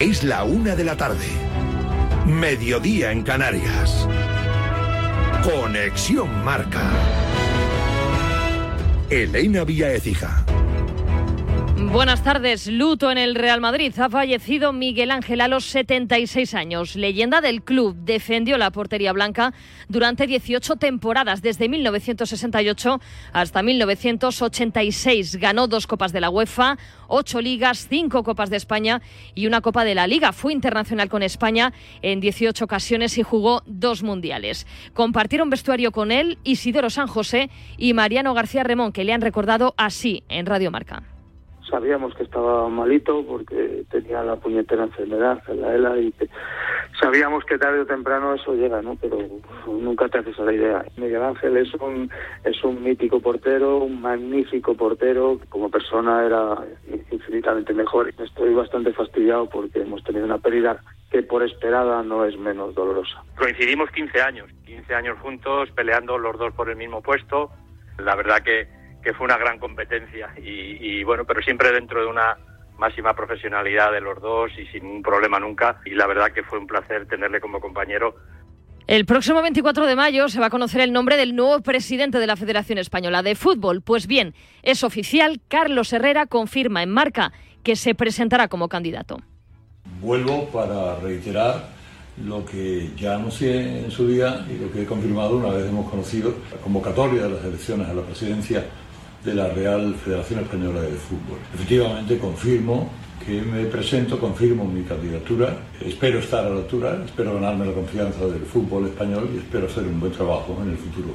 [0.00, 1.24] Es la una de la tarde.
[2.26, 4.08] Mediodía en Canarias.
[5.44, 6.82] Conexión Marca.
[9.08, 10.43] Elena Vía Ecija.
[11.76, 12.68] Buenas tardes.
[12.68, 13.92] Luto en el Real Madrid.
[13.98, 16.94] Ha fallecido Miguel Ángel a los 76 años.
[16.94, 17.96] Leyenda del club.
[17.96, 19.52] Defendió la portería blanca
[19.88, 23.00] durante 18 temporadas, desde 1968
[23.32, 25.36] hasta 1986.
[25.36, 29.02] Ganó dos Copas de la UEFA, ocho ligas, cinco Copas de España
[29.34, 30.32] y una Copa de la Liga.
[30.32, 31.72] Fue internacional con España
[32.02, 34.66] en 18 ocasiones y jugó dos mundiales.
[34.94, 39.74] Compartieron vestuario con él Isidoro San José y Mariano García Remón, que le han recordado
[39.76, 41.13] así en Radio Marca
[41.74, 46.14] sabíamos que estaba malito porque tenía la puñetera enfermedad, la ELA, y
[47.00, 48.96] sabíamos que tarde o temprano eso llega, ¿no?
[49.00, 49.18] Pero
[49.66, 50.84] nunca te haces a la idea.
[50.96, 52.08] Miguel Ángel es un,
[52.44, 56.58] es un mítico portero, un magnífico portero, como persona era
[57.10, 58.14] infinitamente mejor.
[58.16, 60.80] Estoy bastante fastidiado porque hemos tenido una pérdida
[61.10, 63.24] que por esperada no es menos dolorosa.
[63.36, 67.50] Coincidimos 15 años, 15 años juntos, peleando los dos por el mismo puesto.
[67.98, 72.36] La verdad que que fue una gran competencia y, bueno, pero siempre dentro de una
[72.78, 76.58] máxima profesionalidad de los dos y sin un problema nunca y la verdad que fue
[76.58, 78.16] un placer tenerle como compañero.
[78.86, 82.26] El próximo 24 de mayo se va a conocer el nombre del nuevo presidente de
[82.26, 83.80] la Federación Española de Fútbol.
[83.80, 87.32] Pues bien, es oficial, Carlos Herrera confirma en marca
[87.62, 89.18] que se presentará como candidato.
[90.00, 91.68] Vuelvo para reiterar
[92.22, 95.90] lo que ya anuncié en su día y lo que he confirmado una vez hemos
[95.90, 98.64] conocido la convocatoria de las elecciones a la presidencia
[99.24, 101.38] de la Real Federación Española de Fútbol.
[101.54, 102.90] Efectivamente, confirmo
[103.24, 108.26] que me presento, confirmo mi candidatura, espero estar a la altura, espero ganarme la confianza
[108.26, 111.14] del fútbol español y espero hacer un buen trabajo en el futuro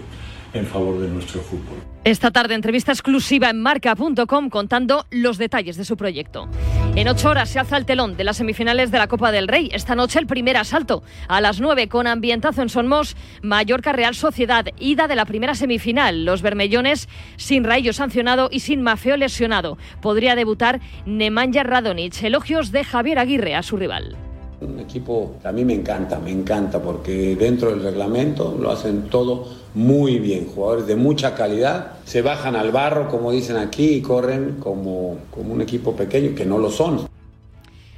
[0.54, 1.78] en favor de nuestro fútbol.
[2.04, 6.50] Esta tarde entrevista exclusiva en marca.com contando los detalles de su proyecto.
[6.96, 9.70] En ocho horas se alza el telón de las semifinales de la Copa del Rey.
[9.72, 11.04] Esta noche el primer asalto.
[11.28, 14.66] A las nueve con ambientazo en Sonmos, Mallorca Real Sociedad.
[14.80, 16.26] Ida de la primera semifinal.
[16.26, 17.08] Los bermellones
[17.38, 19.78] sin Rayo sancionado y sin Mafeo lesionado.
[20.02, 22.22] Podría debutar Nemanja Radonic.
[22.22, 24.18] Elogios de Javier Aguirre a su rival.
[24.62, 29.04] Un equipo que a mí me encanta, me encanta porque dentro del reglamento lo hacen
[29.04, 30.48] todo muy bien.
[30.48, 35.54] Jugadores de mucha calidad, se bajan al barro, como dicen aquí, y corren como, como
[35.54, 37.08] un equipo pequeño, que no lo son.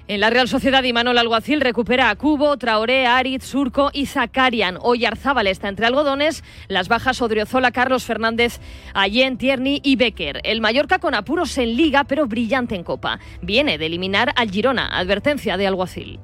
[0.07, 4.77] En la Real Sociedad, Imanol Alguacil recupera a Cubo, Traoré, Arid, Surco y Zakarian.
[4.81, 6.43] Hoy Arzábal está entre algodones.
[6.67, 8.59] Las bajas Odriozola, Carlos Fernández,
[8.93, 10.41] Allen, Tierney y Becker.
[10.43, 13.19] El Mallorca con apuros en Liga, pero brillante en Copa.
[13.41, 14.87] Viene de eliminar al Girona.
[14.87, 16.19] Advertencia de Alguacil.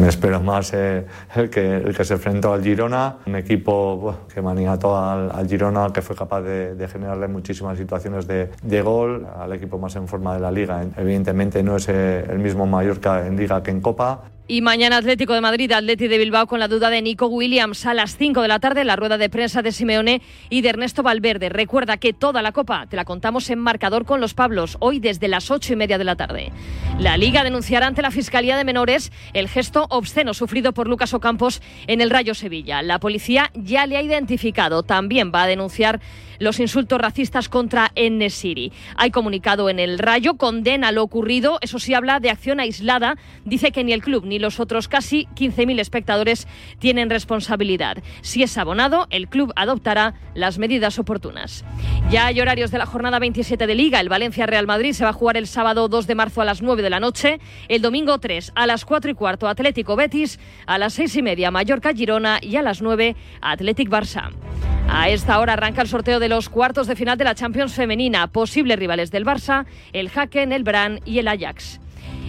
[0.00, 1.06] Me espero más el,
[1.50, 6.88] que, se enfrentó al Girona, un equipo que maniató al, Girona, que fue capaz de,
[6.88, 10.84] generarle muchísimas situaciones de, de, gol, al equipo más en forma de la liga.
[10.96, 14.22] Evidentemente no es eh, el mismo Mallorca en liga que en Copa.
[14.50, 17.92] Y mañana Atlético de Madrid, Atleti de Bilbao con la duda de Nico Williams a
[17.92, 21.50] las 5 de la tarde, la rueda de prensa de Simeone y de Ernesto Valverde.
[21.50, 25.28] Recuerda que toda la copa te la contamos en marcador con los Pablos, hoy desde
[25.28, 26.50] las 8 y media de la tarde.
[26.98, 31.60] La Liga denunciará ante la Fiscalía de Menores el gesto obsceno sufrido por Lucas Ocampos
[31.86, 32.80] en el Rayo Sevilla.
[32.80, 36.00] La policía ya le ha identificado, también va a denunciar
[36.38, 38.72] los insultos racistas contra Enesiri.
[38.96, 43.72] Hay comunicado en el Rayo, condena lo ocurrido, eso sí habla de acción aislada, dice
[43.72, 46.46] que ni el club ni los otros casi 15.000 espectadores
[46.78, 47.98] tienen responsabilidad.
[48.20, 51.64] Si es abonado, el club adoptará las medidas oportunas.
[52.10, 54.00] Ya hay horarios de la jornada 27 de Liga.
[54.00, 56.82] El Valencia-Real Madrid se va a jugar el sábado 2 de marzo a las 9
[56.82, 60.94] de la noche, el domingo 3 a las 4 y cuarto Atlético Betis, a las
[60.94, 64.30] 6 y media Mallorca-Girona y a las 9 Atlético Barça.
[64.90, 68.28] A esta hora arranca el sorteo los cuartos de final de la Champions femenina.
[68.28, 71.80] Posibles rivales del Barça, el Haken, el Bran y el Ajax.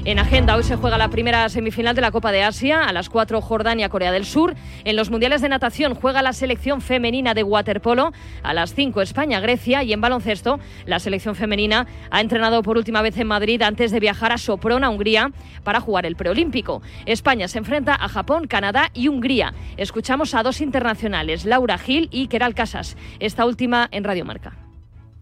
[0.05, 3.09] En agenda hoy se juega la primera semifinal de la Copa de Asia, a las
[3.09, 4.55] 4 Jordania, Corea del Sur.
[4.85, 9.41] En los Mundiales de Natación juega la selección femenina de waterpolo, a las 5 España,
[9.41, 13.91] Grecia y en baloncesto la selección femenina ha entrenado por última vez en Madrid antes
[13.91, 15.31] de viajar a Soprona, Hungría,
[15.63, 16.81] para jugar el preolímpico.
[17.05, 19.53] España se enfrenta a Japón, Canadá y Hungría.
[19.75, 24.68] Escuchamos a dos internacionales, Laura Gil y Keral Casas, esta última en Radio Marca.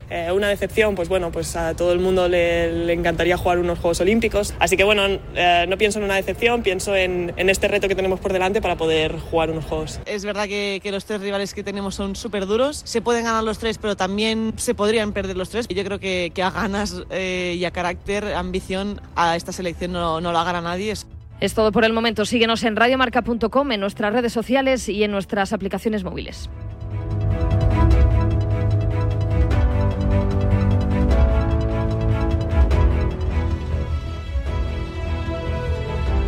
[0.10, 3.80] Eh, una decepción, pues bueno, pues a todo el mundo le, le encantaría jugar unos
[3.80, 4.54] Juegos Olímpicos.
[4.60, 5.04] Así que bueno,
[5.36, 8.62] eh, no pienso en una decepción, pienso en, en, este reto que tenemos por delante
[8.62, 10.00] para poder jugar unos Juegos.
[10.06, 12.82] Es verdad que, que los tres rivales que tenemos son súper duros.
[12.86, 15.68] Se pueden ganar los tres, pero también se podrían perder los tres.
[15.68, 20.22] Yo creo que, que a ganas eh, y a carácter, ambición, a esta selección no,
[20.22, 20.94] no la gana nadie.
[21.40, 22.26] Es todo por el momento.
[22.26, 26.50] Síguenos en radiomarca.com, en nuestras redes sociales y en nuestras aplicaciones móviles.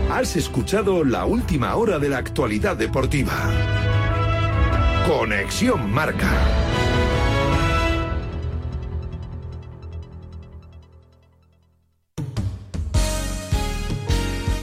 [0.09, 3.31] Has escuchado la última hora de la actualidad deportiva.
[5.07, 6.27] Conexión Marca.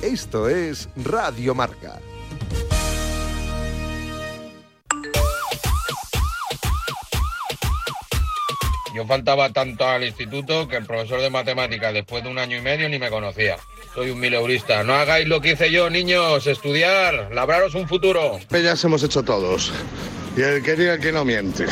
[0.02, 2.00] Esto es Radio Marca.
[8.96, 12.62] Yo faltaba tanto al instituto que el profesor de matemáticas después de un año y
[12.62, 13.58] medio ni me conocía.
[13.94, 14.84] Soy un mileurista.
[14.84, 16.46] No hagáis lo que hice yo, niños.
[16.46, 18.38] Estudiar, labraros un futuro.
[18.50, 19.70] Ya hemos hecho todos.
[20.34, 21.66] Y el que diga que no miente.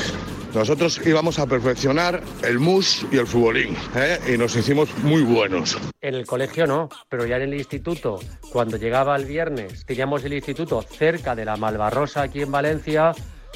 [0.52, 4.20] Nosotros íbamos a perfeccionar el mus y el futbolín, ¿eh?
[4.32, 5.78] y nos hicimos muy buenos.
[6.00, 8.20] En el colegio no, pero ya en el instituto,
[8.52, 13.12] cuando llegaba el viernes, teníamos el instituto cerca de la Malvarrosa aquí en Valencia,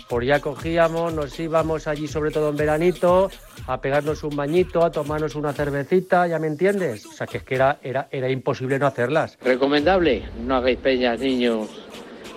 [0.08, 3.30] por ya cogíamos, nos íbamos allí sobre todo en veranito,
[3.66, 7.06] a pegarnos un bañito, a tomarnos una cervecita, ¿ya me entiendes?
[7.06, 9.38] O sea que es que era, era, era imposible no hacerlas.
[9.42, 11.68] Recomendable, no hagáis peñas, niños.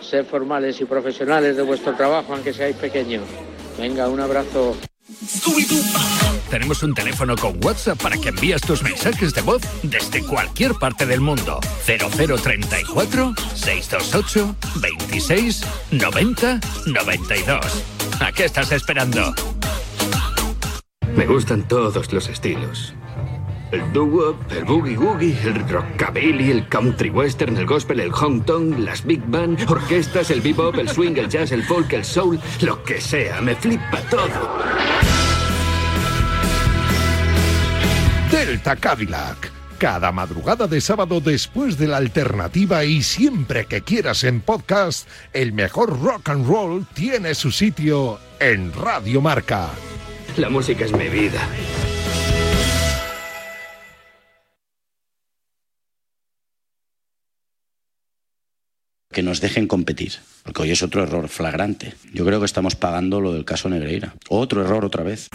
[0.01, 3.23] Sed formales y profesionales de vuestro trabajo, aunque seáis pequeños.
[3.77, 4.75] Venga, un abrazo.
[6.51, 11.06] Tenemos un teléfono con WhatsApp para que envíes tus mensajes de voz desde cualquier parte
[11.06, 11.62] del mundo.
[11.86, 17.83] 0034 628 26 90 92.
[18.19, 19.33] ¿A qué estás esperando?
[21.15, 22.94] Me gustan todos los estilos.
[23.71, 29.06] El doo-wop, el boogie-woogie, el rockabilly, el country western, el gospel, el hong kong, las
[29.06, 33.00] big band, orquestas, el bebop, el swing, el jazz, el folk, el soul, lo que
[33.00, 35.30] sea, me flipa todo.
[38.51, 39.50] Delta Cadillac.
[39.77, 45.53] Cada madrugada de sábado después de la alternativa y siempre que quieras en podcast, el
[45.53, 49.69] mejor rock and roll tiene su sitio en Radio Marca.
[50.36, 51.39] La música es mi vida.
[59.13, 60.13] que nos dejen competir,
[60.44, 61.94] porque hoy es otro error flagrante.
[62.13, 64.15] Yo creo que estamos pagando lo del caso Negreira.
[64.30, 65.30] Otro error otra vez.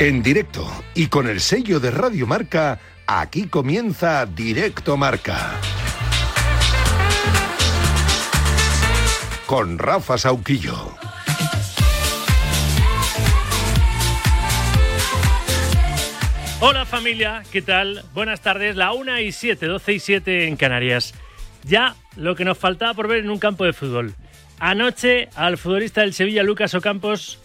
[0.00, 0.64] En directo
[0.94, 2.78] y con el sello de Radio Marca,
[3.08, 5.56] aquí comienza Directo Marca.
[9.46, 10.94] Con Rafa Sauquillo.
[16.60, 18.04] Hola familia, ¿qué tal?
[18.14, 21.12] Buenas tardes, la 1 y 7, 12 y 7 en Canarias.
[21.64, 24.14] Ya lo que nos faltaba por ver en un campo de fútbol.
[24.60, 27.40] Anoche al futbolista del Sevilla, Lucas Ocampos,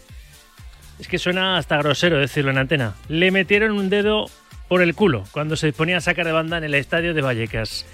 [0.98, 4.26] es que suena hasta grosero decirlo en antena, le metieron un dedo
[4.68, 7.86] por el culo cuando se disponía a sacar de banda en el estadio de Vallecas.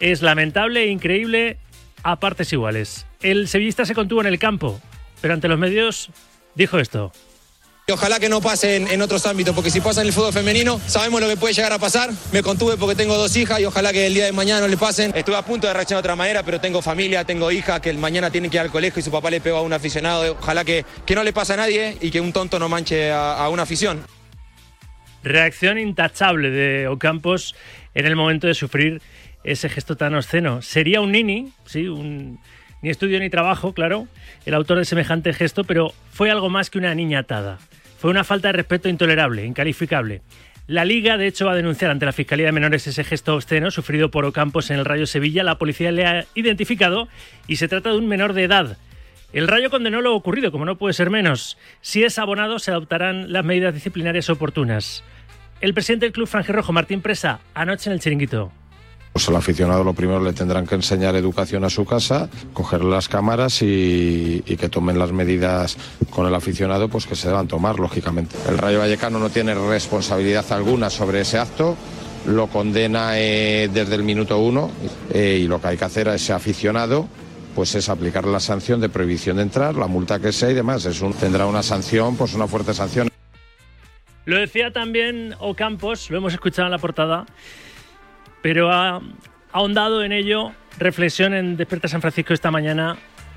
[0.00, 1.58] Es lamentable e increíble
[2.02, 3.06] a partes iguales.
[3.22, 4.80] El sevillista se contuvo en el campo,
[5.20, 6.10] pero ante los medios
[6.54, 7.12] dijo esto.
[7.90, 10.80] Ojalá que no pase en, en, otros ámbitos, porque si pasa en el fútbol femenino,
[10.86, 12.10] sabemos lo que puede llegar a pasar.
[12.32, 14.76] Me contuve porque tengo dos hijas y ojalá que el día de mañana no le
[14.76, 15.12] pasen.
[15.14, 17.98] Estuve a punto de reaccionar de otra manera, pero tengo familia, tengo hijas que el
[17.98, 20.36] mañana tienen que ir al colegio y su papá le pegó a un aficionado.
[20.40, 23.34] Ojalá que, que no le pase a nadie y que un tonto no manche a,
[23.34, 24.04] a una afición.
[25.22, 27.54] Reacción intachable de Ocampos
[27.94, 29.02] en el momento de sufrir
[29.44, 30.62] ese gesto tan obsceno.
[30.62, 32.38] Sería un nini, sí, un
[32.82, 34.08] ni estudio ni trabajo, claro,
[34.46, 37.58] el autor de semejante gesto, pero fue algo más que una niña atada.
[38.00, 40.22] Fue una falta de respeto intolerable, incalificable.
[40.66, 43.70] La Liga, de hecho, va a denunciar ante la Fiscalía de Menores ese gesto obsceno
[43.70, 45.44] sufrido por Ocampos en el Rayo Sevilla.
[45.44, 47.08] La policía le ha identificado
[47.46, 48.78] y se trata de un menor de edad.
[49.34, 51.58] El Rayo condenó lo ocurrido, como no puede ser menos.
[51.82, 55.04] Si es abonado, se adoptarán las medidas disciplinarias oportunas.
[55.60, 58.50] El presidente del club Rojo, Martín Presa, anoche en el chiringuito.
[59.12, 63.08] Pues al aficionado lo primero le tendrán que enseñar educación a su casa, coger las
[63.08, 65.76] cámaras y, que tomen las medidas
[66.10, 68.36] con el aficionado pues que se deban tomar, lógicamente.
[68.48, 71.76] El Rayo Vallecano no tiene responsabilidad alguna sobre ese acto,
[72.26, 74.70] lo condena eh, desde el minuto uno
[75.12, 77.08] eh, y lo que hay que hacer a ese aficionado
[77.54, 80.88] pues es aplicar la sanción de prohibición de entrar, la multa que sea y demás.
[81.18, 83.08] Tendrá una sanción, pues una fuerte sanción.
[84.24, 87.26] Lo decía también Ocampos, lo hemos escuchado en la portada
[88.42, 89.00] pero ha
[89.52, 92.96] ahondado en ello reflexión en Despierta San Francisco esta mañana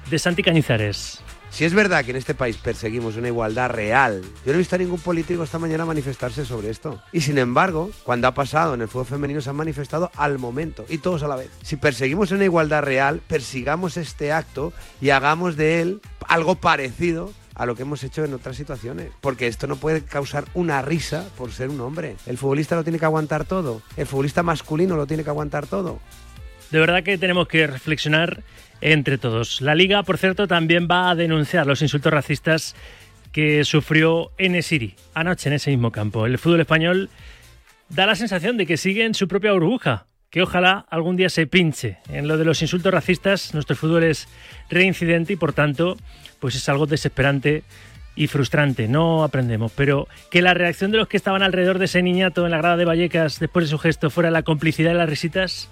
[0.10, 1.22] de Santi Cañizares.
[1.54, 4.74] Si es verdad que en este país perseguimos una igualdad real, yo no he visto
[4.74, 7.00] a ningún político esta mañana manifestarse sobre esto.
[7.12, 10.84] Y sin embargo, cuando ha pasado en el fútbol femenino se han manifestado al momento
[10.90, 11.52] y todos a la vez.
[11.62, 17.66] Si perseguimos una igualdad real, persigamos este acto y hagamos de él algo parecido a
[17.66, 19.12] lo que hemos hecho en otras situaciones.
[19.22, 22.16] Porque esto no puede causar una risa por ser un hombre.
[22.26, 23.82] El futbolista lo tiene que aguantar todo.
[23.98, 26.00] El futbolista masculino lo tiene que aguantar todo.
[26.72, 28.42] De verdad que tenemos que reflexionar
[28.82, 29.62] entre todos.
[29.62, 32.76] La liga, por cierto, también va a denunciar los insultos racistas
[33.32, 36.26] que sufrió Enesiri anoche en ese mismo campo.
[36.26, 37.10] El fútbol español
[37.90, 41.48] da la sensación de que sigue en su propia burbuja, que ojalá algún día se
[41.48, 41.98] pinche.
[42.10, 44.28] En lo de los insultos racistas, nuestro fútbol es
[44.70, 45.98] reincidente y por tanto,
[46.44, 47.64] pues es algo desesperante
[48.18, 52.04] y frustrante, no aprendemos, pero que la reacción de los que estaban alrededor de ese
[52.04, 55.08] niñato en la grada de Vallecas después de su gesto fuera la complicidad de las
[55.08, 55.70] risitas,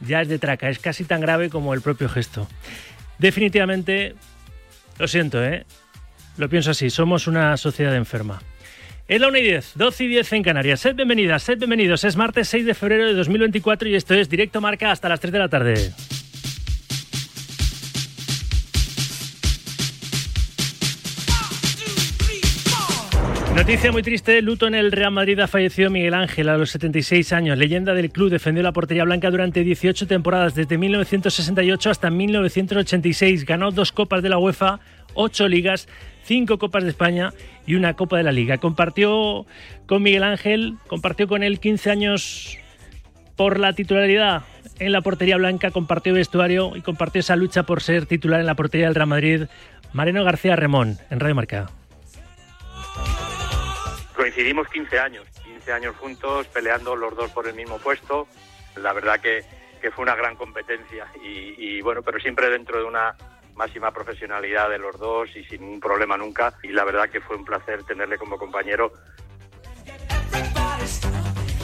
[0.00, 2.48] ya es de traca, es casi tan grave como el propio gesto.
[3.18, 4.14] Definitivamente,
[4.98, 5.66] lo siento, ¿eh?
[6.38, 8.40] Lo pienso así, somos una sociedad enferma.
[9.08, 10.80] Es la 1 y 10, 12 y 10 en Canarias.
[10.80, 12.04] Sed bienvenidas, sed bienvenidos.
[12.04, 15.30] Es martes 6 de febrero de 2024 y esto es Directo Marca hasta las 3
[15.30, 15.92] de la tarde.
[23.56, 27.32] Noticia muy triste, luto en el Real Madrid ha fallecido Miguel Ángel a los 76
[27.32, 27.56] años.
[27.56, 33.46] Leyenda del club, defendió la portería blanca durante 18 temporadas, desde 1968 hasta 1986.
[33.46, 34.78] Ganó dos copas de la UEFA,
[35.14, 35.88] ocho ligas,
[36.22, 37.32] cinco copas de España
[37.66, 38.58] y una copa de la liga.
[38.58, 39.46] Compartió
[39.86, 42.58] con Miguel Ángel, compartió con él 15 años
[43.36, 44.42] por la titularidad
[44.78, 48.54] en la portería blanca, compartió vestuario y compartió esa lucha por ser titular en la
[48.54, 49.42] portería del Real Madrid.
[49.94, 51.70] Mariano García Remón, en Radio Marca
[54.16, 58.26] coincidimos 15 años, 15 años juntos peleando los dos por el mismo puesto.
[58.76, 59.44] La verdad que,
[59.94, 63.14] fue una gran competencia y, bueno, pero siempre dentro de una
[63.54, 66.54] máxima profesionalidad de los dos y sin un problema nunca.
[66.64, 68.92] Y la verdad que fue un placer tenerle como compañero.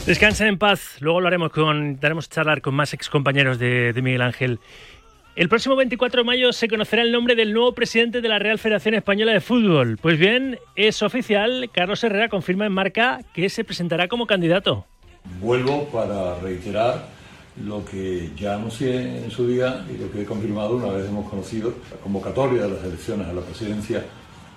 [0.06, 0.99] Descansen en paz.
[1.00, 4.61] Luego lo haremos con, daremos charlar con más excompañeros de, de Miguel Ángel.
[5.35, 8.59] El próximo 24 de mayo se conocerá el nombre del nuevo presidente de la Real
[8.59, 9.97] Federación Española de Fútbol.
[9.97, 14.85] Pues bien, es oficial, Carlos Herrera confirma en marca que se presentará como candidato.
[15.41, 17.07] Vuelvo para reiterar
[17.65, 21.31] lo que ya anuncié en su día y lo que he confirmado una vez hemos
[21.31, 24.05] conocido la convocatoria de las elecciones a la presidencia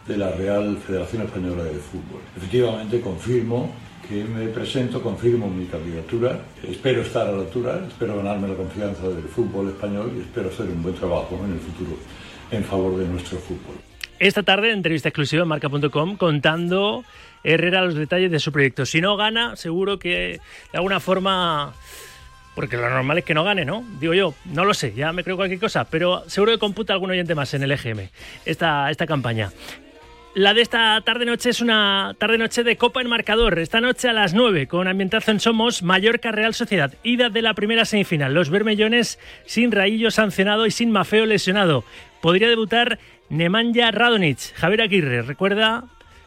[0.05, 2.19] de la Real Federación Española de Fútbol.
[2.35, 3.71] Efectivamente, confirmo
[4.07, 9.09] que me presento, confirmo mi candidatura, espero estar a la altura, espero ganarme la confianza
[9.09, 11.97] del fútbol español y espero hacer un buen trabajo en el futuro
[12.51, 13.75] en favor de nuestro fútbol.
[14.19, 17.03] Esta tarde, entrevista exclusiva en marca.com contando
[17.43, 18.85] Herrera los detalles de su proyecto.
[18.85, 20.39] Si no gana, seguro que
[20.71, 21.73] de alguna forma
[22.55, 23.83] porque lo normal es que no gane, ¿no?
[23.99, 27.11] Digo yo, no lo sé, ya me creo cualquier cosa, pero seguro que computa algún
[27.11, 28.07] oyente más en el EGM
[28.45, 29.51] esta, esta campaña.
[30.35, 33.57] La de esta tarde-noche es una tarde-noche de Copa en marcador.
[33.57, 36.93] Esta noche a las 9, con ambientazo en Somos, Mallorca Real Sociedad.
[37.03, 38.33] Ida de la primera semifinal.
[38.33, 41.85] Los Bermellones sin Raillo sancionado y sin Mafeo lesionado.
[42.21, 42.99] Podría debutar
[43.29, 44.53] Nemanja Radonic.
[44.55, 45.85] Javier Aguirre, recuerda,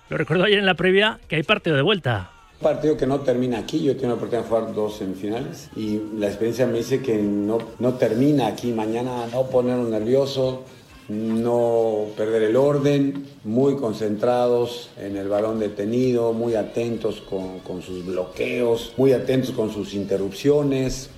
[0.09, 2.31] lo recuerdo ayer en la previa, que hay partido de vuelta.
[2.61, 6.01] Un partido que no termina aquí, yo tengo la oportunidad de jugar dos semifinales y
[6.17, 7.59] la experiencia me dice que no,
[7.99, 8.73] termina aquí.
[8.73, 10.65] Mañana no ponernos nervioso,
[11.09, 18.05] no perder el orden, muy concentrados en el balón detenido, muy atentos con, con, sus
[18.05, 21.11] bloqueos, muy atentos con sus interrupciones.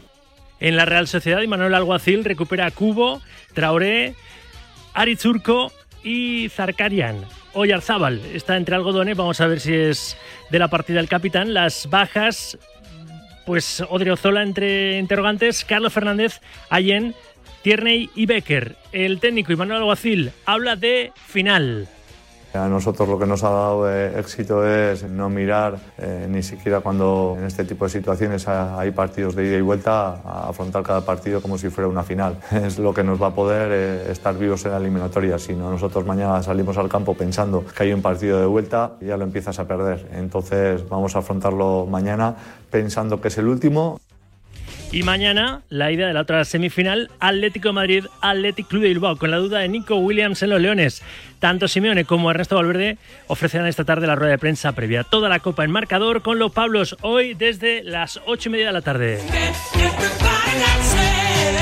[0.61, 3.21] En la Real Sociedad, Manuel Alguacil recupera a Cubo,
[3.55, 4.15] Traoré,
[4.95, 5.73] Arizurco
[6.05, 7.25] y Zarkarian.
[7.53, 10.17] Oyarzábal está entre algodones, vamos a ver si es
[10.51, 11.53] de la partida el capitán.
[11.53, 12.59] Las bajas,
[13.45, 17.15] pues Odriozola entre interrogantes, Carlos Fernández, Allen,
[17.63, 18.77] Tierney y Becker.
[18.93, 21.89] El técnico Manuel Alguacil habla de final.
[22.53, 27.37] A nosotros lo que nos ha dado éxito es no mirar eh, ni siquiera cuando
[27.39, 31.59] en este tipo de situaciones hay partidos de ida y vuelta afrontar cada partido como
[31.59, 32.39] si fuera una final.
[32.51, 35.39] Es lo que nos va a poder eh, estar vivos en la eliminatoria.
[35.39, 39.17] Si no, nosotros mañana salimos al campo pensando que hay un partido de vuelta ya
[39.17, 40.09] lo empiezas a perder.
[40.13, 42.35] Entonces vamos a afrontarlo mañana
[42.69, 44.01] pensando que es el último.
[44.93, 49.31] Y mañana, la ida de la otra semifinal, Atlético Madrid, Athletic Club de Bilbao, con
[49.31, 51.03] la duda de Nico Williams en los Leones.
[51.39, 55.05] Tanto Simeone como Ernesto Valverde ofrecerán esta tarde la rueda de prensa previa.
[55.05, 58.73] Toda la copa en marcador con los Pablos hoy desde las 8 y media de
[58.73, 59.21] la tarde.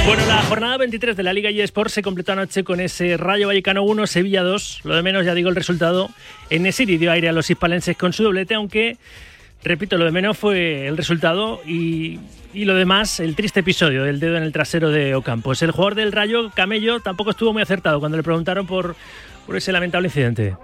[0.06, 3.82] Bueno, la jornada 23 de la Liga eSport se completó anoche con ese Rayo Vallecano
[3.82, 4.80] 1, Sevilla 2.
[4.84, 6.08] Lo de menos, ya digo el resultado.
[6.48, 8.96] En Nesiri dio aire a los hispalenses con su doblete, aunque
[9.62, 12.20] Repito, lo de menos fue el resultado y,
[12.54, 15.62] y, lo demás, el triste episodio del dedo en el trasero de Ocampos.
[15.62, 18.94] El jugador del Rayo, Camello, tampoco estuvo muy acertado cuando le preguntaron por,
[19.46, 20.56] por ese lamentable incidente.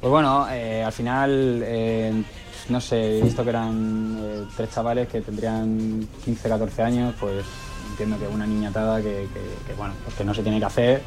[0.00, 2.22] Pues bueno, eh, al final, eh,
[2.70, 7.44] no sé, he visto que eran eh, tres chavales que tendrían 15, 14 años, pues
[7.90, 11.02] entiendo que una niñatada que, que, que bueno, pues que no se tiene que hacer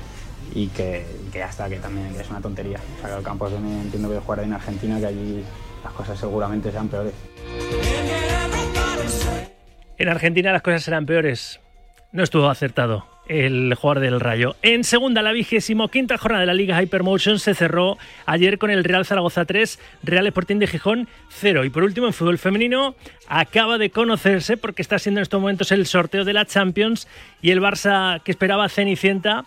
[0.56, 2.80] y que, que ya está, que también es una tontería.
[2.98, 5.44] O sea, que Ocampos entiendo que jugar en Argentina, que allí
[5.94, 7.14] cosas seguramente sean peores.
[9.98, 11.60] En Argentina las cosas serán peores.
[12.12, 13.06] No estuvo acertado.
[13.28, 14.56] el jugador del Rayo.
[14.62, 18.84] En segunda, la vigésimo quinta jornada de la Liga Hypermotion se cerró ayer con el
[18.84, 21.64] Real Zaragoza 3, Real Sporting de Gijón 0.
[21.64, 22.96] Y por último, en fútbol femenino,
[23.28, 27.08] acaba de conocerse, porque está siendo en estos momentos el sorteo de la Champions
[27.42, 29.46] y el Barça que esperaba Cenicienta.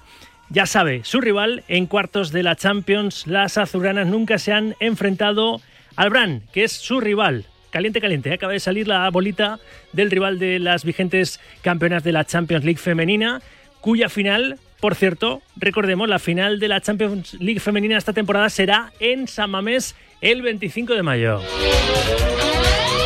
[0.49, 5.61] Ya sabe, su rival en cuartos de la Champions, las azulgranas nunca se han enfrentado
[5.97, 7.47] al Bran, que es su rival.
[7.71, 8.33] Caliente, caliente.
[8.33, 9.59] Acaba de salir la bolita
[9.93, 13.43] del rival de las vigentes campeonas de la Champions League femenina
[13.81, 18.93] cuya final, por cierto, recordemos, la final de la Champions League femenina esta temporada será
[18.99, 21.41] en San Mamés el 25 de mayo.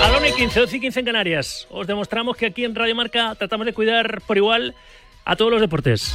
[0.02, 1.66] A la 1 y 15, 12 y 15 en Canarias.
[1.70, 4.74] Os demostramos que aquí en Radio Marca tratamos de cuidar por igual
[5.24, 6.14] a todos los deportes.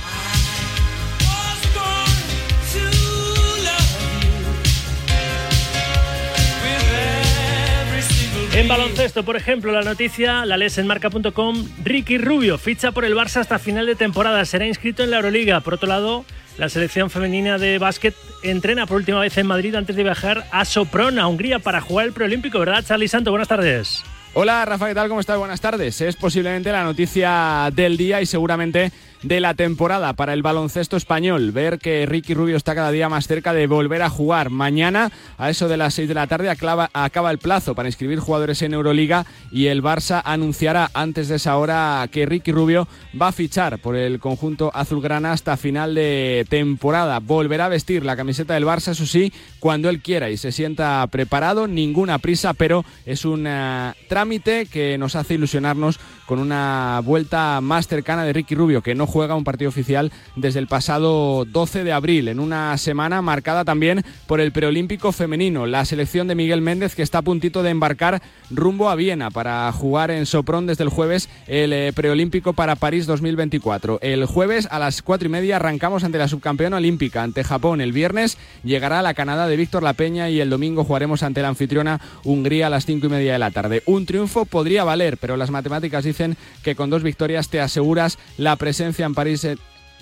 [8.55, 11.67] En baloncesto, por ejemplo, la noticia la lees en marca.com.
[11.83, 14.45] Ricky Rubio ficha por el Barça hasta final de temporada.
[14.45, 15.59] Será inscrito en la Euroliga.
[15.59, 16.23] Por otro lado,
[16.57, 20.63] la selección femenina de básquet entrena por última vez en Madrid antes de viajar a
[20.63, 23.29] Soprona, Hungría, para jugar el preolímpico, ¿verdad, Charlie Santo?
[23.29, 24.05] Buenas tardes.
[24.33, 25.09] Hola, Rafa, ¿qué tal?
[25.09, 25.37] ¿Cómo estás?
[25.37, 25.99] Buenas tardes.
[25.99, 28.93] Es posiblemente la noticia del día y seguramente
[29.25, 31.51] de la temporada para el baloncesto español.
[31.51, 34.51] Ver que Ricky Rubio está cada día más cerca de volver a jugar.
[34.51, 38.61] Mañana, a eso de las 6 de la tarde, acaba, el plazo para inscribir jugadores
[38.61, 42.87] en Euroliga y el Barça anunciará antes de esa hora que Ricky Rubio
[43.19, 47.19] va a fichar por el conjunto azulgrana hasta final de temporada.
[47.19, 51.05] Volverá a vestir la camiseta del Barça, eso sí, cuando él quiera y se sienta
[51.07, 51.67] preparado.
[51.67, 57.87] Ninguna prisa, pero es un eh, trámite que nos hace ilusionarnos con una vuelta más
[57.87, 61.93] cercana de Ricky Rubio, que no juega un partido oficial desde el pasado 12 de
[61.93, 66.95] abril, en una semana marcada también por el preolímpico femenino, la selección de Miguel Méndez
[66.95, 70.89] que está a puntito de embarcar rumbo a Viena para jugar en Sopron desde el
[70.89, 73.99] jueves el eh, preolímpico para París 2024.
[74.01, 77.79] El jueves a las cuatro y media arrancamos ante la subcampeona olímpica, ante Japón.
[77.79, 81.47] El viernes llegará la Canadá de Víctor La Peña y el domingo jugaremos ante la
[81.47, 83.81] anfitriona Hungría a las cinco y media de la tarde.
[83.85, 88.57] Un triunfo podría valer, pero las matemáticas dicen que con dos victorias te aseguras la
[88.57, 89.47] presencia en París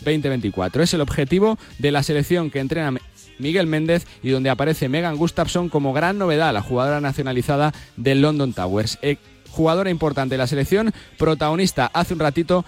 [0.04, 0.84] 2024.
[0.84, 3.00] Es el objetivo de la selección que entrena
[3.40, 8.54] Miguel Méndez y donde aparece Megan Gustafson como gran novedad, la jugadora nacionalizada del London
[8.54, 9.00] Towers.
[9.02, 9.18] Eh,
[9.50, 12.66] jugadora importante de la selección, protagonista hace un ratito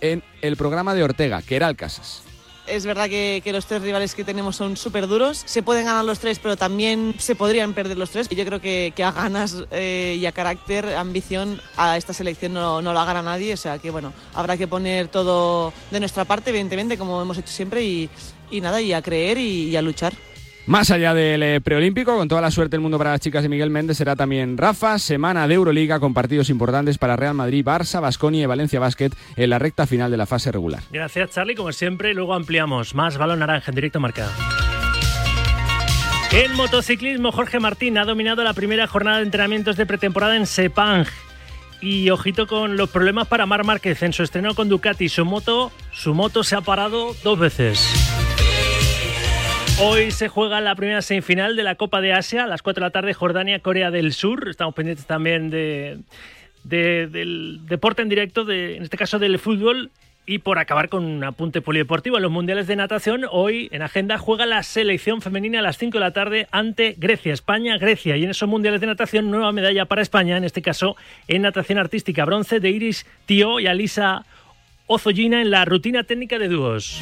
[0.00, 2.22] en el programa de Ortega, que era el Casas
[2.70, 5.42] es verdad que, los tres rivales que tenemos son súper duros.
[5.44, 8.28] Se pueden ganar los tres, pero también se podrían perder los tres.
[8.28, 12.92] Yo creo que, a ganas eh, y a carácter, ambición, a esta selección no, no
[12.92, 13.54] la gana nadie.
[13.54, 17.52] O sea que, bueno, habrá que poner todo de nuestra parte, evidentemente, como hemos hecho
[17.52, 18.10] siempre, y,
[18.60, 20.14] nada, y a creer y a luchar.
[20.70, 23.48] Más allá del eh, preolímpico, con toda la suerte del mundo para las chicas de
[23.48, 28.00] Miguel Méndez, será también Rafa, semana de Euroliga con partidos importantes para Real Madrid, Barça,
[28.00, 30.84] Basconia y Valencia Basket en la recta final de la fase regular.
[30.92, 32.14] Gracias, Charlie, como siempre.
[32.14, 34.30] Luego ampliamos más balón naranja en directo marcado.
[36.30, 41.04] En motociclismo, Jorge Martín ha dominado la primera jornada de entrenamientos de pretemporada en Sepang.
[41.80, 45.08] Y ojito con los problemas para Mar Márquez en su estreno con Ducati.
[45.08, 48.39] Su moto, su moto se ha parado dos veces.
[49.82, 52.86] Hoy se juega la primera semifinal de la Copa de Asia a las 4 de
[52.86, 54.46] la tarde, Jordania, Corea del Sur.
[54.50, 56.00] Estamos pendientes también de,
[56.64, 59.90] del deporte en directo, en este caso del fútbol.
[60.26, 64.18] Y por acabar con un apunte polideportivo, en los mundiales de natación, hoy en agenda
[64.18, 68.18] juega la selección femenina a las 5 de la tarde ante Grecia, España, Grecia.
[68.18, 70.94] Y en esos mundiales de natación, nueva medalla para España, en este caso
[71.26, 74.26] en natación artística, bronce de Iris Tío y Alisa
[74.86, 77.00] Ozollina en la rutina técnica de dúos.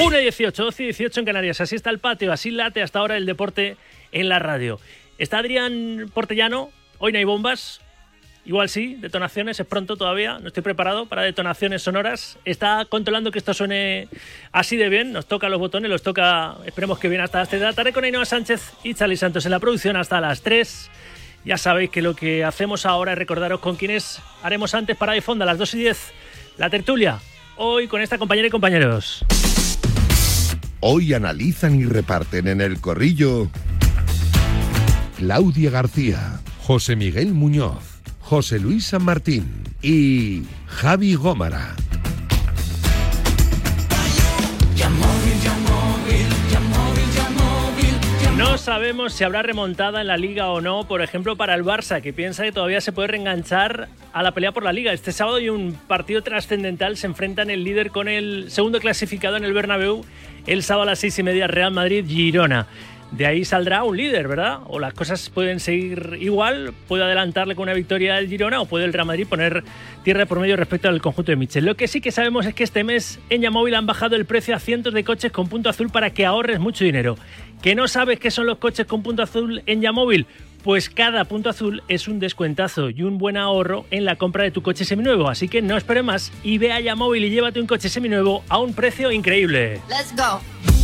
[0.00, 1.60] 1 y 18, 12 y 18 en Canarias.
[1.60, 3.76] Así está el patio, así late hasta ahora el deporte
[4.12, 4.78] en la radio.
[5.18, 7.80] Está Adrián Portellano, hoy no hay bombas.
[8.44, 12.38] Igual sí, detonaciones, es pronto todavía, no estoy preparado para detonaciones sonoras.
[12.44, 14.08] Está controlando que esto suene
[14.52, 17.60] así de bien, nos toca los botones, los toca, esperemos que bien hasta las 3
[17.60, 20.90] de tarde con Ainhoa Sánchez y Charlie Santos en la producción hasta las 3.
[21.44, 25.22] Ya sabéis que lo que hacemos ahora es recordaros con quienes haremos antes para de
[25.26, 26.12] a las 2 y 10
[26.56, 27.18] la tertulia.
[27.56, 29.24] Hoy con esta compañera y compañeros.
[30.80, 33.50] Hoy analizan y reparten en el corrillo
[35.16, 37.82] Claudia García, José Miguel Muñoz,
[38.20, 41.74] José Luis San Martín y Javi Gómara.
[48.60, 52.12] Sabemos si habrá remontada en la liga o no, por ejemplo, para el Barça, que
[52.12, 54.92] piensa que todavía se puede reenganchar a la pelea por la liga.
[54.92, 59.44] Este sábado hay un partido trascendental, se enfrentan el líder con el segundo clasificado en
[59.44, 60.04] el Bernabéu,
[60.46, 62.66] el sábado a las seis y media Real Madrid-Girona.
[63.10, 64.60] De ahí saldrá un líder, ¿verdad?
[64.66, 68.84] O las cosas pueden seguir igual, puede adelantarle con una victoria del Girona o puede
[68.84, 69.64] el Real Madrid poner
[70.04, 71.64] tierra por medio respecto al conjunto de Michel.
[71.64, 74.54] Lo que sí que sabemos es que este mes en Yamóvil han bajado el precio
[74.54, 77.16] a cientos de coches con punto azul para que ahorres mucho dinero.
[77.62, 80.26] ¿Que no sabes qué son los coches con punto azul en Yamóvil?
[80.62, 84.50] Pues cada punto azul es un descuentazo y un buen ahorro en la compra de
[84.50, 85.28] tu coche seminuevo.
[85.28, 88.58] Así que no esperes más y ve a Yamóvil y llévate un coche seminuevo a
[88.58, 89.80] un precio increíble.
[89.88, 90.77] Let's go.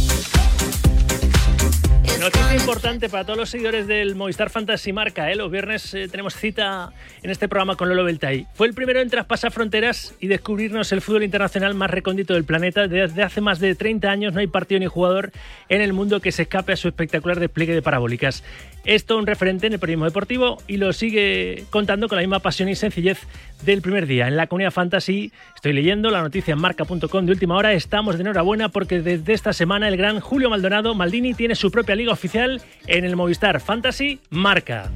[2.19, 5.31] Noticia importante para todos los seguidores del Movistar Fantasy Marca.
[5.31, 5.37] ¿eh?
[5.37, 8.47] Los viernes eh, tenemos cita en este programa con Lolo Beltay.
[8.55, 12.87] Fue el primero en traspasar fronteras y descubrirnos el fútbol internacional más recóndito del planeta.
[12.87, 15.33] Desde hace más de 30 años no hay partido ni jugador
[15.69, 18.45] en el mundo que se escape a su espectacular despliegue de parabólicas.
[18.85, 22.69] Esto un referente en el periodismo deportivo y lo sigue contando con la misma pasión
[22.69, 23.19] y sencillez
[23.65, 24.29] del primer día.
[24.29, 27.73] En la comunidad fantasy estoy leyendo la noticia en marca.com de última hora.
[27.73, 31.95] Estamos de enhorabuena porque desde esta semana el gran Julio Maldonado Maldini tiene su propia
[31.95, 34.91] liga oficial en el Movistar Fantasy Marca.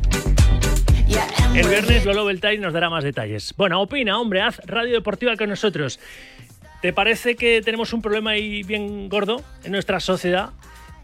[1.54, 3.54] El viernes Lolo Beltay nos dará más detalles.
[3.56, 5.98] Bueno, opina, hombre, haz radio deportiva con nosotros.
[6.82, 10.50] ¿Te parece que tenemos un problema ahí bien gordo en nuestra sociedad?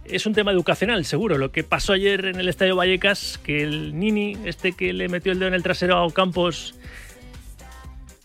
[0.04, 1.38] Es un tema educacional, seguro.
[1.38, 5.32] Lo que pasó ayer en el Estadio Vallecas, que el Nini, este que le metió
[5.32, 6.74] el dedo en el trasero a Ocampos,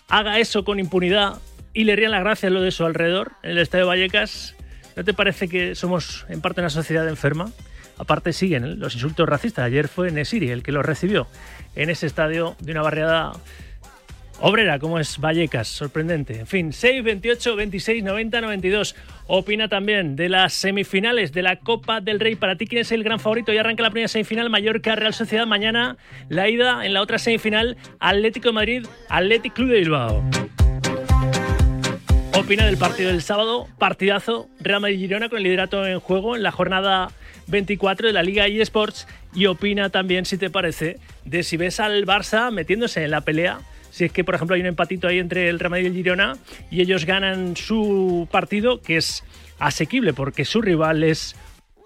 [0.07, 1.37] haga eso con impunidad
[1.73, 4.55] y le rían las gracias lo de su alrededor en el Estadio Vallecas,
[4.95, 7.51] ¿no te parece que somos en parte una sociedad enferma?
[7.97, 9.65] Aparte siguen los insultos racistas.
[9.65, 11.27] Ayer fue Nesiri el que los recibió
[11.75, 13.33] en ese estadio de una barriada
[14.41, 16.39] obrera como es Vallecas, sorprendente.
[16.39, 18.95] En fin, 6, 28, 26, 90, 92.
[19.27, 22.35] Opina también de las semifinales de la Copa del Rey.
[22.35, 23.53] Para ti, ¿quién es el gran favorito?
[23.53, 25.45] Y arranca la primera semifinal, Mallorca, Real Sociedad.
[25.45, 25.97] Mañana
[26.29, 30.23] la ida en la otra semifinal, Atlético de Madrid, Atlético Club de Bilbao.
[32.33, 36.51] Opina del partido del sábado, partidazo, Real Madrid-Girona con el liderato en juego en la
[36.51, 37.11] jornada
[37.47, 39.07] 24 de la Liga eSports.
[39.33, 43.59] Y opina también, si te parece, de si ves al Barça metiéndose en la pelea
[43.91, 45.93] si es que, por ejemplo, hay un empatito ahí entre el Real Madrid y el
[45.93, 46.37] Girona
[46.71, 49.23] y ellos ganan su partido, que es
[49.59, 51.35] asequible porque su rival es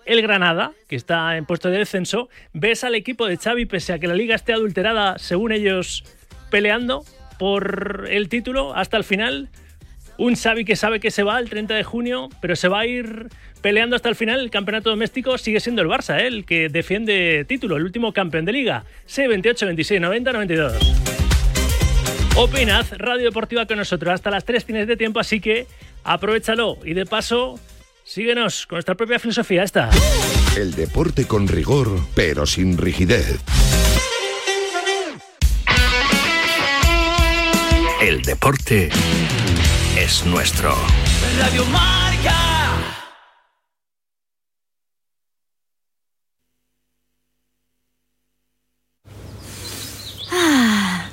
[0.06, 4.00] el Granada, que está en puesto de descenso, ves al equipo de Xavi, pese a
[4.00, 6.04] que la liga esté adulterada, según ellos,
[6.50, 7.04] peleando
[7.40, 9.50] por el título hasta el final.
[10.18, 12.86] Un Xavi que sabe que se va el 30 de junio, pero se va a
[12.86, 13.30] ir
[13.62, 14.42] peleando hasta el final.
[14.42, 16.28] El campeonato doméstico sigue siendo el Barça, ¿eh?
[16.28, 18.86] el que defiende título, el último campeón de liga.
[19.08, 21.23] C28, 26, 90, 92.
[22.36, 24.12] Opinad, Radio Deportiva con nosotros.
[24.12, 25.68] Hasta las 3 tienes de tiempo, así que
[26.04, 26.78] aprovechalo.
[26.84, 27.60] Y de paso,
[28.04, 29.64] síguenos con nuestra propia filosofía.
[29.64, 29.90] Esta.
[30.58, 33.40] El deporte con rigor, pero sin rigidez.
[38.02, 38.90] El deporte
[39.98, 40.76] es nuestro.
[41.40, 42.53] Radio Marca.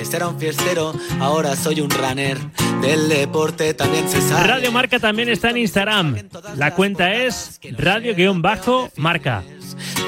[0.00, 2.38] Antes era un fiestero, ahora soy un runner.
[2.80, 4.46] Del deporte también se sabe.
[4.46, 6.16] Radio Marca también está en Instagram.
[6.56, 9.42] La cuenta es radio-marca.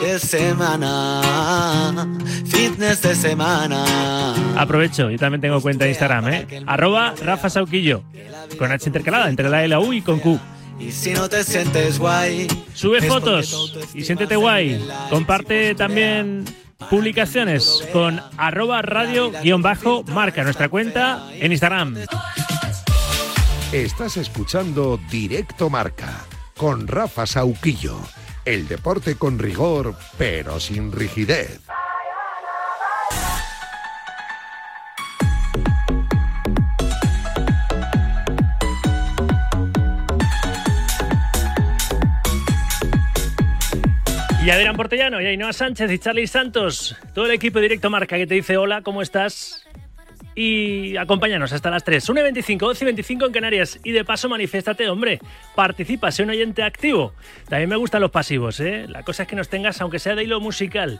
[0.01, 1.21] De semana,
[2.47, 4.35] fitness de semana.
[4.57, 6.47] Aprovecho, yo también tengo cuenta de Instagram, ¿eh?
[6.67, 8.03] Arroba Rafa Sauquillo.
[8.57, 10.41] Con H intercalada entre la L, U y con Q.
[10.81, 14.83] Y si no te sientes guay, Sube fotos y siéntete guay.
[15.11, 16.47] Comparte también
[16.91, 21.97] publicaciones con arroba radio-marca, nuestra cuenta en Instagram.
[23.73, 27.97] Estás escuchando Directo Marca con Rafa Sauquillo.
[28.45, 31.61] El deporte con rigor, pero sin rigidez.
[44.45, 48.27] Y Adrián Portellano, y Sánchez y Charlie Santos, todo el equipo de Directo Marca que
[48.27, 49.65] te dice hola, ¿cómo estás?
[50.35, 52.09] Y acompáñanos hasta las 3.
[52.09, 53.79] 1 y 25, 12 y 25 en Canarias.
[53.85, 55.21] Y de paso, manifiéstate, hombre.
[55.55, 57.15] Participa, sé un oyente activo.
[57.49, 58.87] También me gustan los pasivos, ¿eh?
[58.89, 60.99] La cosa es que nos tengas, aunque sea de hilo musical,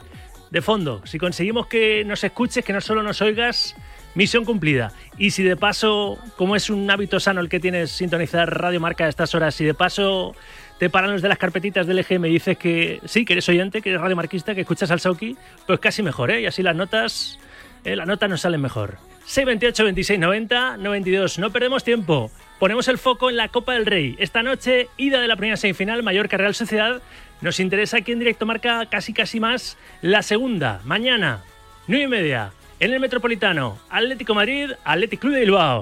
[0.49, 1.05] de fondo.
[1.05, 3.75] Si conseguimos que nos escuches, que no solo nos oigas,
[4.15, 4.93] misión cumplida.
[5.17, 9.05] Y si de paso, como es un hábito sano el que tienes sintonizar Radio Marca
[9.05, 10.33] a estas horas, si de paso
[10.79, 13.47] te paran los de las carpetitas del EG y me dices que sí, que eres
[13.49, 16.41] oyente, que eres radiomarquista, que escuchas al Sauki, pues casi mejor, ¿eh?
[16.41, 17.39] Y así las notas,
[17.83, 18.97] eh, las notas nos salen mejor.
[19.25, 21.39] 628 26 90 92.
[21.39, 22.29] No perdemos tiempo.
[22.59, 24.15] Ponemos el foco en la Copa del Rey.
[24.19, 27.01] Esta noche, ida de la primera semifinal, Mallorca Real Sociedad.
[27.41, 31.43] Nos interesa aquí en directo marca casi casi más la segunda, mañana,
[31.87, 35.81] nueve y media, en el Metropolitano, Atlético Madrid, Atlético Club de Bilbao.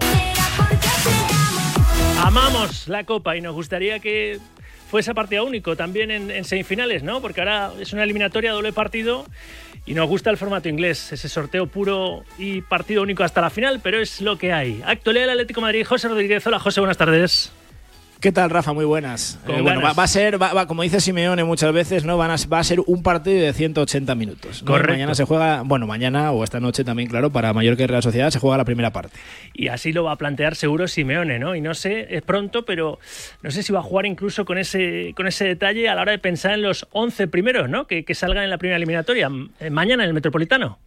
[2.23, 4.39] Amamos la Copa y nos gustaría que
[4.91, 7.21] fuese partido único también en, semifinales, ¿no?
[7.21, 9.25] Porque ahora es una eliminatoria doble partido
[9.85, 13.79] y nos gusta el formato inglés, ese sorteo puro y partido único hasta la final,
[13.81, 14.83] pero es lo que hay.
[14.85, 16.45] Actualidad del Atlético Madrid, José Rodríguez.
[16.45, 17.53] Hola, José, buenas tardes.
[18.21, 18.71] ¿Qué tal, Rafa?
[18.73, 19.39] Muy buenas.
[19.47, 22.17] Eh, bueno, va, va a ser, va- va- como dice Simeone muchas veces, ¿no?
[22.19, 24.61] Van a, va a ser un partido de 180 minutos.
[24.61, 24.67] ¿no?
[24.71, 24.93] Correcto.
[24.93, 28.29] Mañana se juega, bueno, mañana o esta noche también, claro, para Mallorca y Real Sociedad
[28.29, 29.17] se juega la primera parte.
[29.55, 31.55] Y así lo va a plantear seguro Simeone, ¿no?
[31.55, 32.99] Y no sé, es pronto, pero
[33.41, 36.11] no sé si va a jugar incluso con ese, con ese detalle a la hora
[36.11, 37.87] de pensar en los 11 primeros, ¿no?
[37.87, 39.31] Que, que salgan en la primera eliminatoria.
[39.59, 40.77] eh, Mañana en el Metropolitano.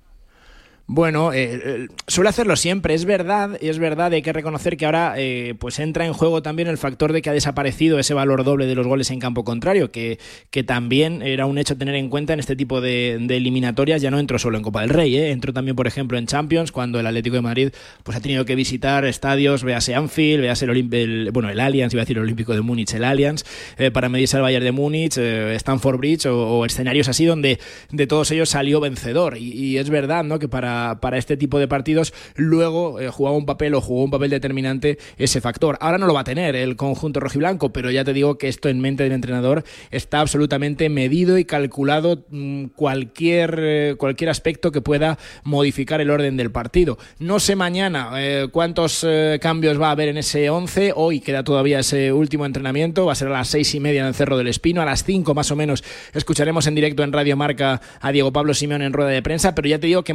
[0.87, 4.85] Bueno, eh, eh, suele hacerlo siempre, es verdad, y es verdad, hay que reconocer que
[4.85, 8.45] ahora eh, pues entra en juego también el factor de que ha desaparecido ese valor
[8.45, 10.19] doble de los goles en campo contrario, que,
[10.51, 14.11] que también era un hecho a tener en cuenta en este tipo de, eliminatorias, ya
[14.11, 15.31] no entró solo en Copa del Rey, ¿eh?
[15.31, 17.71] entró también, por ejemplo, en Champions, cuando el Atlético de Madrid
[18.03, 21.95] pues ha tenido que visitar estadios, véase Anfield, véase el, Olimp- el- bueno, el Allianz,
[21.95, 23.45] iba a decir el Olímpico de Múnich, el Allianz,
[23.79, 27.59] eh, para medirse al Bayern de Múnich, eh, Stamford Bridge o, o escenarios así donde
[27.91, 29.39] de todos ellos salió vencedor.
[29.39, 30.39] Y, y es verdad ¿no?
[30.39, 34.11] que para, para este tipo de partidos luego eh, jugaba un papel o jugó un
[34.11, 35.77] papel determinante ese factor.
[35.81, 38.69] Ahora no lo va a tener el conjunto rojiblanco, pero ya te digo que esto
[38.69, 44.81] en mente del entrenador está absolutamente medido y calculado mm, cualquier, eh, cualquier aspecto que
[44.81, 46.99] pueda modificar el orden del partido.
[47.19, 50.93] No sé mañana eh, cuántos eh, cambios va a haber en ese 11.
[50.97, 53.07] Hoy queda todavía ese último entrenamiento.
[53.07, 54.83] Va a ser a las seis y media en el Cerro del Espino.
[54.83, 58.55] A las 5 más o menos escucharemos en directo en Radio Marca a Diego Pablo
[58.55, 59.55] Simeón en rueda de prensa.
[59.55, 60.15] Pero ya te digo que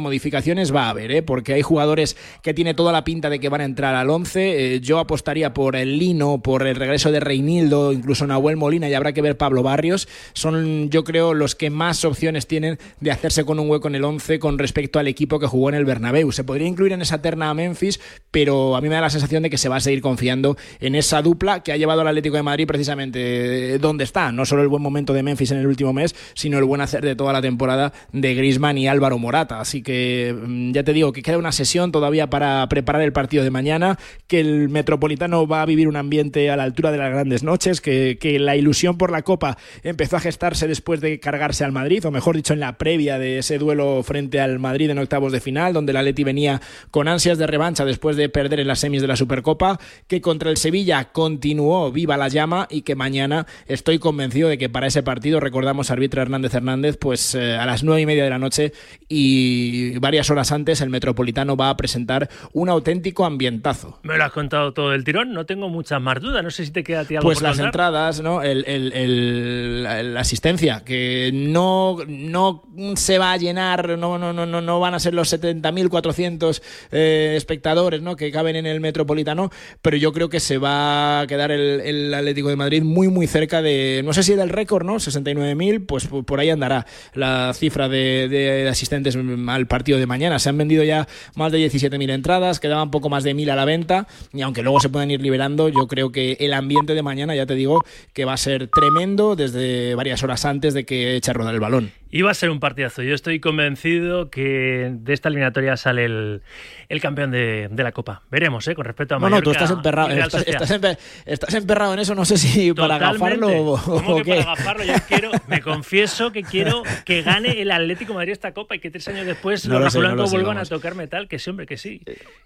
[0.74, 1.22] va a haber, ¿eh?
[1.22, 4.74] porque hay jugadores que tiene toda la pinta de que van a entrar al 11.
[4.74, 8.94] Eh, yo apostaría por el Lino, por el regreso de Reinildo, incluso Nahuel Molina y
[8.94, 10.08] habrá que ver Pablo Barrios.
[10.32, 14.04] Son, yo creo, los que más opciones tienen de hacerse con un hueco en el
[14.04, 16.32] 11 con respecto al equipo que jugó en el Bernabéu.
[16.32, 19.42] Se podría incluir en esa terna a Memphis, pero a mí me da la sensación
[19.42, 22.36] de que se va a seguir confiando en esa dupla que ha llevado al Atlético
[22.36, 24.32] de Madrid precisamente eh, donde está.
[24.32, 27.04] No solo el buen momento de Memphis en el último mes, sino el buen hacer
[27.04, 29.60] de toda la temporada de Griezmann y Álvaro Morata.
[29.60, 30.34] Así que
[30.72, 34.40] ya te digo que queda una sesión todavía para preparar el partido de mañana, que
[34.40, 38.18] el Metropolitano va a vivir un ambiente a la altura de las grandes noches, que,
[38.40, 42.36] la ilusión por la Copa empezó a gestarse después de cargarse al Madrid, o mejor
[42.36, 45.90] dicho, en la previa de ese duelo frente al Madrid en octavos de final, donde
[45.90, 49.16] el Atleti venía con ansias de revancha después de perder en las semis de la
[49.16, 54.58] Supercopa, que contra el Sevilla continuó viva la llama y que mañana estoy convencido de
[54.58, 58.24] que para ese partido, recordamos árbitro Hernández Hernández, pues eh, a las nueve y media
[58.24, 58.72] de la noche
[59.08, 63.98] y varias horas antes el Metropolitano va a presentar un auténtico ambientazo.
[64.02, 66.42] Me lo has contado todo el tirón, no tengo muchas más dudas.
[66.42, 67.66] No sé si te queda a ti algo Pues por las contar.
[67.66, 68.42] entradas, ¿no?
[68.42, 72.62] El, el- el- la, la asistencia, que no, no
[72.96, 76.62] se va a llenar, no, no, no, no, no van a ser los 70.400
[76.92, 78.16] eh, espectadores ¿no?
[78.16, 79.50] que caben en el Metropolitano,
[79.82, 83.26] pero yo creo que se va a quedar el, el Atlético de Madrid muy, muy
[83.26, 84.96] cerca de, no sé si del récord, ¿no?
[84.96, 89.16] 69.000, pues por por ahí andará la cifra de, de asistentes
[89.48, 90.19] al partido de mañana.
[90.38, 93.64] Se han vendido ya más de 17.000 entradas, quedaban poco más de 1.000 a la
[93.64, 97.34] venta, y aunque luego se puedan ir liberando, yo creo que el ambiente de mañana,
[97.34, 101.30] ya te digo, que va a ser tremendo desde varias horas antes de que eche
[101.30, 101.92] a rodar el balón.
[102.12, 103.02] Iba a ser un partidazo.
[103.02, 106.42] Yo estoy convencido que de esta eliminatoria sale el,
[106.88, 108.22] el campeón de, de la Copa.
[108.30, 108.74] Veremos, ¿eh?
[108.74, 109.38] Con respecto a No, Mallorca.
[109.38, 113.48] no, tú estás emperrado, estás, estás estás emperrado en eso, no sé si para agafarlo
[113.48, 114.30] o, ¿Cómo o que qué.
[114.38, 114.84] para agafarlo?
[114.84, 118.80] Yo quiero, me confieso que quiero que gane el Atlético de Madrid esta Copa y
[118.80, 121.28] que tres años después No los lo no lo vuelvan a tocar metal.
[121.28, 122.02] Que sí, hombre, que sí.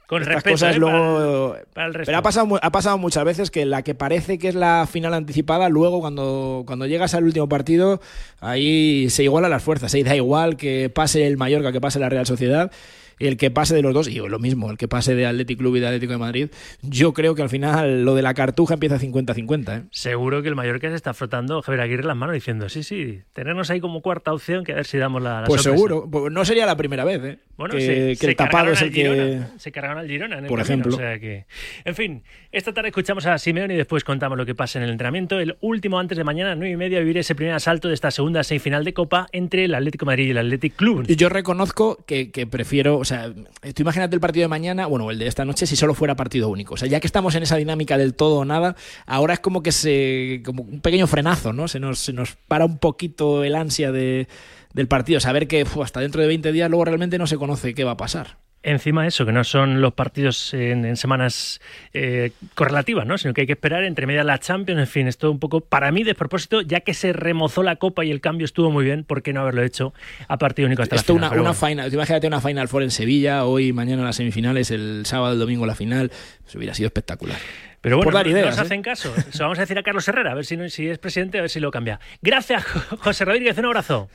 [0.06, 0.78] Con Estas respeto, cosas ¿eh?
[0.78, 1.52] luego.
[1.52, 2.06] para, para el resto.
[2.10, 5.14] Pero ha pasado, ha pasado muchas veces que la que parece que es la final
[5.14, 8.02] anticipada, luego cuando, cuando llegas al último partido,
[8.40, 9.94] ahí se igualan las fuerzas.
[9.94, 12.70] Ahí da igual que pase el Mallorca, que pase la Real Sociedad.
[13.18, 15.76] El que pase de los dos, y lo mismo, el que pase de Athletic Club
[15.76, 16.48] y de Atlético de Madrid,
[16.82, 19.78] yo creo que al final lo de la cartuja empieza 50-50.
[19.78, 19.82] ¿eh?
[19.90, 23.70] Seguro que el Mallorca se está frotando Javier Aguirre las manos diciendo, sí, sí, tenernos
[23.70, 25.76] ahí como cuarta opción, que a ver si damos la, la Pues sorpresa".
[25.86, 27.38] seguro, Pues no sería la primera vez ¿eh?
[27.56, 29.02] Bueno, que, se, que se el tapado es el al que.
[29.02, 30.94] Girona, se cargaron al Girona en el Por camino, ejemplo.
[30.96, 31.46] o sea que-
[31.84, 34.90] En fin, esta tarde escuchamos a Simeone y después contamos lo que pasa en el
[34.90, 35.38] entrenamiento.
[35.38, 38.42] El último antes de mañana, nueve y media, vivir ese primer asalto de esta segunda
[38.42, 41.04] semifinal de Copa entre el Atlético de Madrid y el Athletic Club.
[41.06, 45.10] Y Yo reconozco que, que prefiero, o sea, tú imagínate el partido de mañana, bueno,
[45.10, 46.72] el de esta noche, si solo fuera partido único.
[46.72, 49.62] O sea, ya que estamos en esa dinámica del todo o nada, ahora es como
[49.62, 51.68] que se, como un pequeño frenazo, ¿no?
[51.68, 54.26] Se nos, se nos para un poquito el ansia de,
[54.72, 57.84] del partido, saber que hasta dentro de 20 días luego realmente no se conoce qué
[57.84, 58.38] va a pasar.
[58.66, 61.60] Encima eso, que no son los partidos en, semanas
[61.92, 63.18] eh, correlativas, ¿no?
[63.18, 65.92] sino que hay que esperar entre medias la Champions, en fin, esto un poco para
[65.92, 69.22] mí despropósito, ya que se remozó la Copa y el cambio estuvo muy bien, ¿por
[69.22, 69.92] qué no haberlo hecho
[70.28, 71.40] a partido único hasta esto la final?
[71.40, 75.34] Una, una final, imagínate una Final Four en Sevilla, hoy, mañana las semifinales, el sábado,
[75.34, 76.10] el domingo la final,
[76.48, 77.36] eso hubiera sido espectacular.
[77.82, 78.62] Pero bueno, no, ideas, nos ¿eh?
[78.62, 79.12] hacen caso.
[79.30, 81.42] Se vamos a decir a Carlos Herrera, a ver si, no- si es presidente, a
[81.42, 82.00] ver si lo cambia.
[82.22, 84.08] Gracias, José Rodríguez, un abrazo.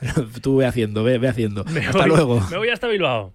[0.42, 1.62] Tú ve haciendo, ve, ve haciendo.
[1.66, 2.40] Me Hasta voy- luego.
[2.50, 3.32] Me voy hasta Bilbao.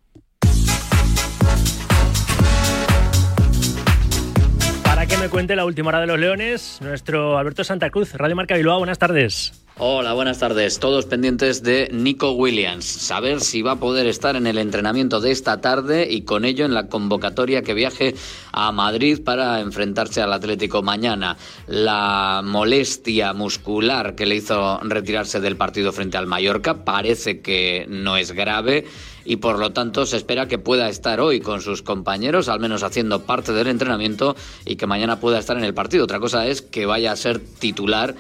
[5.10, 8.56] Que me cuente la última hora de los Leones, nuestro Alberto Santa Cruz, Radio Marca
[8.56, 9.54] Bilbao, buenas tardes.
[9.80, 10.80] Hola, buenas tardes.
[10.80, 12.84] Todos pendientes de Nico Williams.
[12.84, 16.66] Saber si va a poder estar en el entrenamiento de esta tarde y con ello
[16.66, 18.16] en la convocatoria que viaje
[18.52, 21.38] a Madrid para enfrentarse al Atlético mañana.
[21.68, 28.18] La molestia muscular que le hizo retirarse del partido frente al Mallorca parece que no
[28.18, 28.86] es grave
[29.28, 32.82] y por lo tanto se espera que pueda estar hoy con sus compañeros, al menos
[32.82, 36.06] haciendo parte del entrenamiento y que mañana pueda estar en el partido.
[36.06, 38.16] Otra cosa es que vaya a ser titular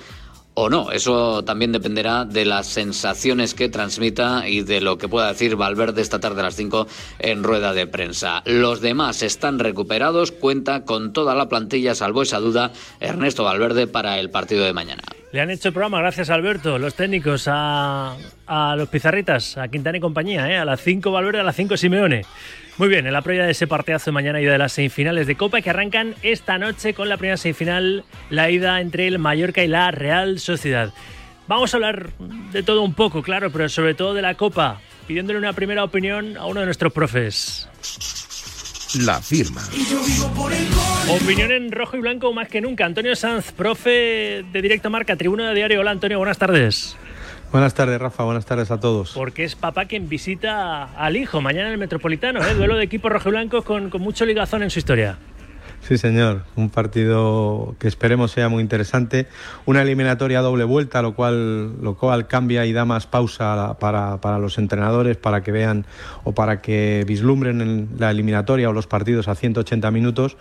[0.59, 0.91] o no.
[0.91, 6.01] Eso también dependerá de las sensaciones que transmita y de lo que pueda decir Valverde
[6.01, 6.87] esta tarde a las 5
[7.19, 8.41] en rueda de prensa.
[8.43, 14.19] Los demás están recuperados, cuenta con toda la plantilla, salvo esa duda, Ernesto Valverde para
[14.19, 15.03] el partido de mañana.
[15.31, 18.15] Le han hecho programa, gracias Alberto, los técnicos, a,
[18.47, 20.57] a los pizarritas, a Quintana y compañía, ¿eh?
[20.57, 22.23] a las 5 Valverde, a las 5 Simeone.
[22.77, 25.35] Muy bien, en la previa de ese partidazo de mañana y de las semifinales de
[25.35, 29.67] Copa que arrancan esta noche con la primera semifinal, la ida entre el Mallorca y
[29.67, 30.93] la Real Sociedad.
[31.47, 32.11] Vamos a hablar
[32.51, 36.37] de todo un poco, claro, pero sobre todo de la Copa, pidiéndole una primera opinión
[36.37, 37.67] a uno de nuestros profes.
[39.05, 39.61] La firma.
[41.09, 42.85] Opinión en rojo y blanco más que nunca.
[42.85, 45.79] Antonio Sanz, profe de Directo Marca, Tribuna de Diario.
[45.79, 46.95] Hola Antonio, buenas tardes.
[47.51, 48.23] Buenas tardes, Rafa.
[48.23, 49.13] Buenas tardes a todos.
[49.13, 52.53] Porque es papá quien visita al hijo mañana en el Metropolitano, ¿eh?
[52.53, 55.17] duelo de equipos rojo y blancos con, con mucho ligazón en su historia.
[55.87, 56.43] Sí, señor.
[56.57, 59.27] Un partido que esperemos sea muy interesante.
[59.65, 64.19] Una eliminatoria a doble vuelta, lo cual, lo cual cambia y da más pausa para,
[64.19, 65.85] para los entrenadores, para que vean
[66.25, 70.35] o para que vislumbren en la eliminatoria o los partidos a 180 minutos.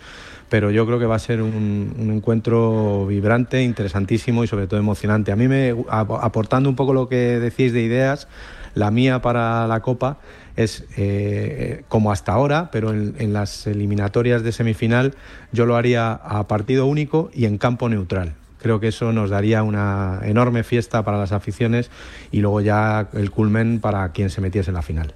[0.49, 4.81] Pero yo creo que va a ser un, un encuentro vibrante, interesantísimo y sobre todo
[4.81, 5.31] emocionante.
[5.31, 8.27] A mí me, ap- aportando un poco lo que decís de ideas,
[8.75, 10.17] la mía para la Copa
[10.57, 15.13] es eh, como hasta ahora, pero en, las eliminatorias de semifinal
[15.51, 18.33] yo lo haría a partido único y en campo neutral.
[18.59, 21.91] Creo que eso nos daría una enorme fiesta para las aficiones
[22.31, 25.13] y luego ya el culmen para quien se metiese en la final.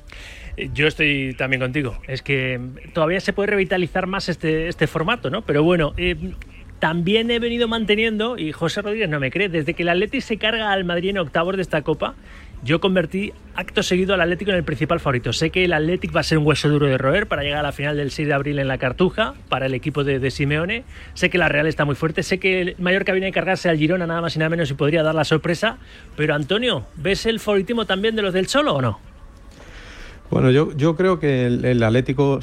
[0.57, 1.97] Eh, Yo estoy también contigo.
[2.07, 2.61] Es que
[2.93, 5.41] todavía se puede revitalizar más este, este formato, ¿no?
[5.41, 6.15] Pero bueno, eh,
[6.81, 10.37] también he venido manteniendo, y José Rodríguez no me cree, desde que el Atleti se
[10.37, 12.15] carga al Madrid en octavos de esta Copa,
[12.63, 15.33] yo convertí acto seguido al Atlético en el principal favorito.
[15.33, 17.63] Sé que el Atlético va a ser un hueso duro de roer para llegar a
[17.63, 20.83] la final del 6 de abril en la Cartuja, para el equipo de, Simeone.
[21.13, 23.77] Sé que la Real está muy fuerte, sé que el Mallorca viene a cargarse al
[23.77, 25.77] Girona nada más y nada menos y podría dar la sorpresa.
[26.15, 28.99] Pero Antonio, ¿ves el favoritismo también de los del Cholo o no?
[30.29, 32.39] Bueno, yo, yo creo que el, el Atlético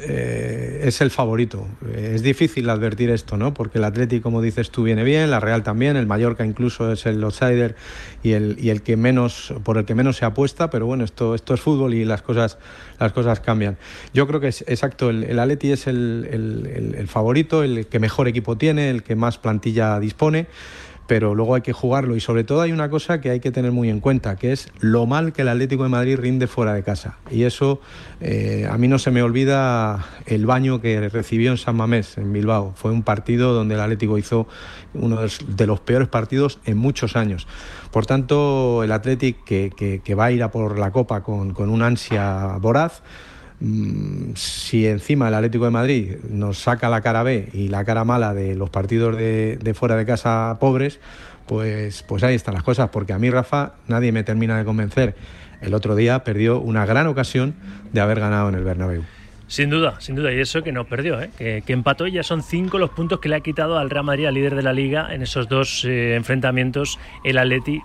[0.00, 1.66] eh, es el favorito.
[1.86, 3.54] Eh, Es difícil advertir esto, ¿no?
[3.54, 7.06] Porque el Atlético, como dices tú, viene bien, la Real también, el Mallorca incluso es
[7.06, 7.76] el outsider
[8.22, 11.34] y el, y el que menos, por el que menos se apuesta, pero bueno, esto,
[11.34, 12.58] esto es fútbol y las cosas,
[12.98, 13.76] las cosas cambian.
[14.12, 18.28] Yo creo que es exacto, el, el Atleti es el- el favorito, el que mejor
[18.28, 20.46] equipo tiene, el que más plantilla dispone
[21.06, 23.72] pero luego hay que jugarlo y sobre todo hay una cosa que hay que tener
[23.72, 26.82] muy en cuenta, que es lo mal que el Atlético de Madrid rinde fuera de
[26.82, 27.18] casa.
[27.30, 27.80] Y eso
[28.20, 32.32] eh, a mí no se me olvida el baño que recibió en San Mamés, en
[32.32, 32.72] Bilbao.
[32.76, 34.46] Fue un partido donde el Atlético hizo
[34.94, 37.46] uno de los- peores partidos en muchos años.
[37.90, 41.86] Por tanto, el Atlético que, va a ir a por la Copa con, con una
[41.86, 43.02] ansia voraz,
[44.34, 48.34] si encima el Atlético de Madrid nos saca la cara B y la cara mala
[48.34, 51.00] de los partidos de, fuera de casa pobres,
[51.46, 52.90] pues, pues ahí están las cosas.
[52.90, 55.14] Porque a mí, Rafa, nadie me termina de convencer.
[55.60, 57.54] El otro día perdió una gran ocasión
[57.92, 59.02] de haber ganado en el Bernabéu.
[59.46, 60.32] Sin duda, sin duda.
[60.32, 61.30] Y eso que no perdió, ¿eh?
[61.36, 64.04] que, que empató y ya son cinco los puntos que le ha quitado al Real
[64.04, 67.82] Madrid, al líder de la liga, en esos dos eh, enfrentamientos, el Atleti,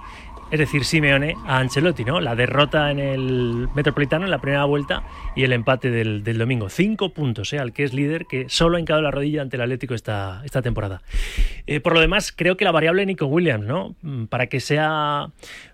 [0.52, 2.20] es decir, Simeone a Ancelotti, ¿no?
[2.20, 5.04] La derrota en el Metropolitano en la primera vuelta
[5.36, 6.70] y el empate del, domingo.
[6.70, 7.60] Cinco puntos, ¿eh?
[7.60, 10.62] al que es líder, que solo ha hincado la rodilla ante el Atlético esta, esta
[10.62, 11.02] temporada.
[11.68, 13.96] Eh, por lo demás, creo que la variable Nico Williams, ¿no?
[14.02, 15.30] Mm, Para que sea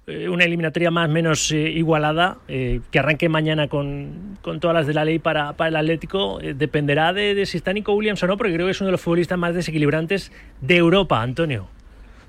[0.07, 4.93] eh, una eliminatoria más o menos igualada, que arranque mañana con, con todas las de
[4.93, 8.38] la ley para, para el Atlético, dependerá de, de si está Nico Williams o no,
[8.38, 11.67] porque creo que es uno de los futbolistas más desequilibrantes de Europa, Antonio.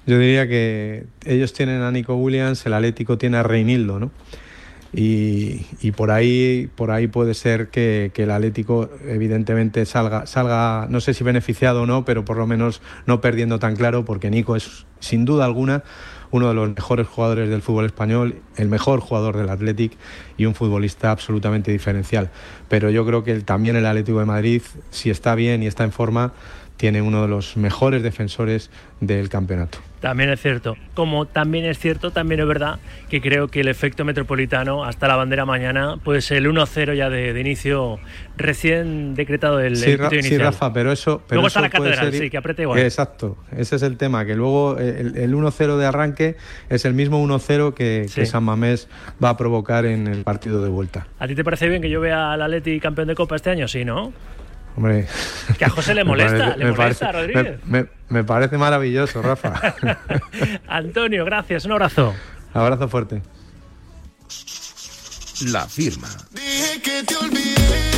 [0.06, 4.10] Yo diría que ellos tienen a Nico Williams, el Atlético tiene a Reinildo, ¿no?
[4.92, 10.86] y, y, por ahí por ahí puede ser que, que, el Atlético evidentemente salga salga
[10.88, 14.30] no sé si beneficiado o no pero por lo menos no perdiendo tan claro porque
[14.30, 15.82] Nico es sin duda alguna
[16.30, 19.92] uno de los mejores jugadores del fútbol español, el mejor jugador del Athletic
[20.36, 22.30] y un futbolista absolutamente diferencial.
[22.68, 25.92] Pero yo creo que también el Atlético de Madrid, si está bien y está en
[25.92, 26.32] forma,
[26.76, 28.70] tiene uno de los mejores defensores
[29.00, 29.78] del campeonato.
[30.00, 30.76] También es cierto.
[30.94, 35.16] Como también es cierto, también es verdad que creo que el efecto metropolitano hasta la
[35.16, 37.98] bandera mañana, pues el 1-0 ya de, de, inicio
[38.36, 41.22] recién decretado el, sí, el Ra sí, Rafa, pero eso.
[41.26, 42.22] Pero luego eso está la catedral, ser...
[42.22, 42.78] sí, que apriete igual.
[42.78, 46.36] Exacto, ese es el tema, que luego el, el 1-0 de arranque
[46.68, 48.20] es el mismo 1-0 que, sí.
[48.20, 48.88] que, San Mamés
[49.22, 51.06] va a provocar en el partido de vuelta.
[51.18, 53.66] ¿A ti te parece bien que yo vea al Atleti campeón de Copa este año?
[53.66, 54.12] Sí, ¿no?
[54.76, 55.06] Hombre.
[55.58, 57.64] Que a José le molesta, parece, le molesta, parece, Rodríguez.
[57.64, 59.74] Me, me, me, parece maravilloso, Rafa.
[60.68, 62.14] Antonio, gracias, un abrazo.
[62.52, 63.22] Abrazo fuerte.
[65.52, 66.08] La firma.
[66.32, 67.95] Dije que te olvidé.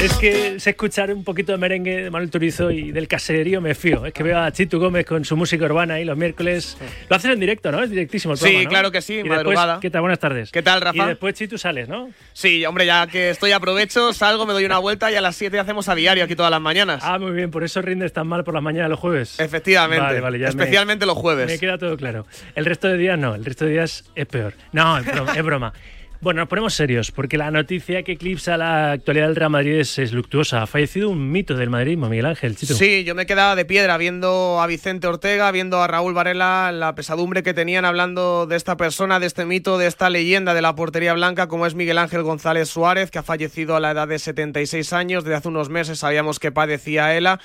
[0.00, 3.74] Es que sé escuchar un poquito de merengue de Manuel Turizo y del caserío me
[3.74, 4.06] fío.
[4.06, 6.78] Es que veo a Chitu Gómez con su música urbana ahí los miércoles.
[7.08, 7.82] Lo haces en directo, ¿no?
[7.82, 8.70] Es directísimo el programa, Sí, ¿no?
[8.70, 9.72] claro que sí, y madrugada.
[9.74, 10.02] Después, ¿Qué tal?
[10.02, 10.52] Buenas tardes.
[10.52, 11.04] ¿Qué tal, Rafa?
[11.04, 12.10] Y después Chitu sales, ¿no?
[12.32, 15.58] Sí, hombre, ya que estoy aprovecho, salgo, me doy una vuelta y a las 7
[15.58, 17.02] hacemos a diario aquí todas las mañanas.
[17.04, 19.40] Ah, muy bien, por eso rindes tan mal por las mañanas los jueves.
[19.40, 20.04] Efectivamente.
[20.04, 21.48] Vale, vale, ya Especialmente me, los jueves.
[21.48, 22.24] Me queda todo claro.
[22.54, 24.54] El resto de días no, el resto de días es peor.
[24.70, 25.32] No, es broma.
[25.36, 25.72] es broma.
[26.20, 30.00] Bueno, nos ponemos serios, porque la noticia que eclipsa la actualidad del Real Madrid es,
[30.00, 30.62] es luctuosa.
[30.62, 32.56] Ha fallecido un mito del madridismo, Miguel Ángel.
[32.56, 32.74] Chito.
[32.74, 36.96] Sí, yo me quedaba de piedra viendo a Vicente Ortega, viendo a Raúl Varela, la
[36.96, 40.74] pesadumbre que tenían hablando de esta persona, de este mito, de esta leyenda de la
[40.74, 44.18] portería blanca, como es Miguel Ángel González Suárez, que ha fallecido a la edad de
[44.18, 45.22] 76 años.
[45.22, 47.38] Desde hace unos meses sabíamos que padecía ELA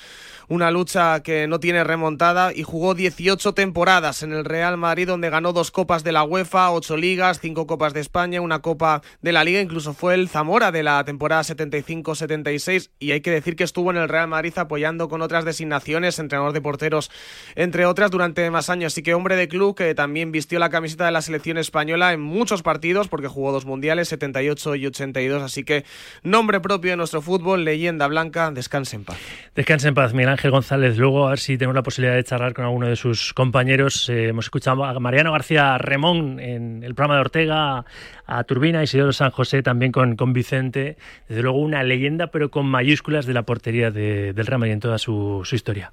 [0.48, 5.30] una lucha que no tiene remontada y jugó 18 temporadas en el Real Madrid donde
[5.30, 9.32] ganó dos copas de la UEFA, ocho ligas, cinco copas de España, una copa de
[9.32, 13.64] la liga, incluso fue el Zamora de la temporada 75-76 y hay que decir que
[13.64, 17.10] estuvo en el Real Madrid apoyando con otras designaciones, entrenador de porteros,
[17.54, 18.92] entre otras, durante más años.
[18.92, 22.20] Así que hombre de club que también vistió la camiseta de la selección española en
[22.20, 25.84] muchos partidos porque jugó dos mundiales, 78 y 82, así que
[26.22, 29.18] nombre propio de nuestro fútbol, leyenda blanca, descanse en paz.
[29.54, 30.98] Descanse en paz, Miguel Ángel González.
[30.98, 34.08] Luego, a ver si tenemos la posibilidad de charlar con alguno de sus compañeros.
[34.08, 37.84] Eh, hemos escuchado a Mariano García Remón en el programa de Ortega,
[38.26, 40.96] a Turbina, Isidoro San José también con, con Vicente.
[41.28, 44.80] Desde luego, una leyenda, pero con mayúsculas de la portería de, del Real Madrid en
[44.80, 45.92] toda su historia.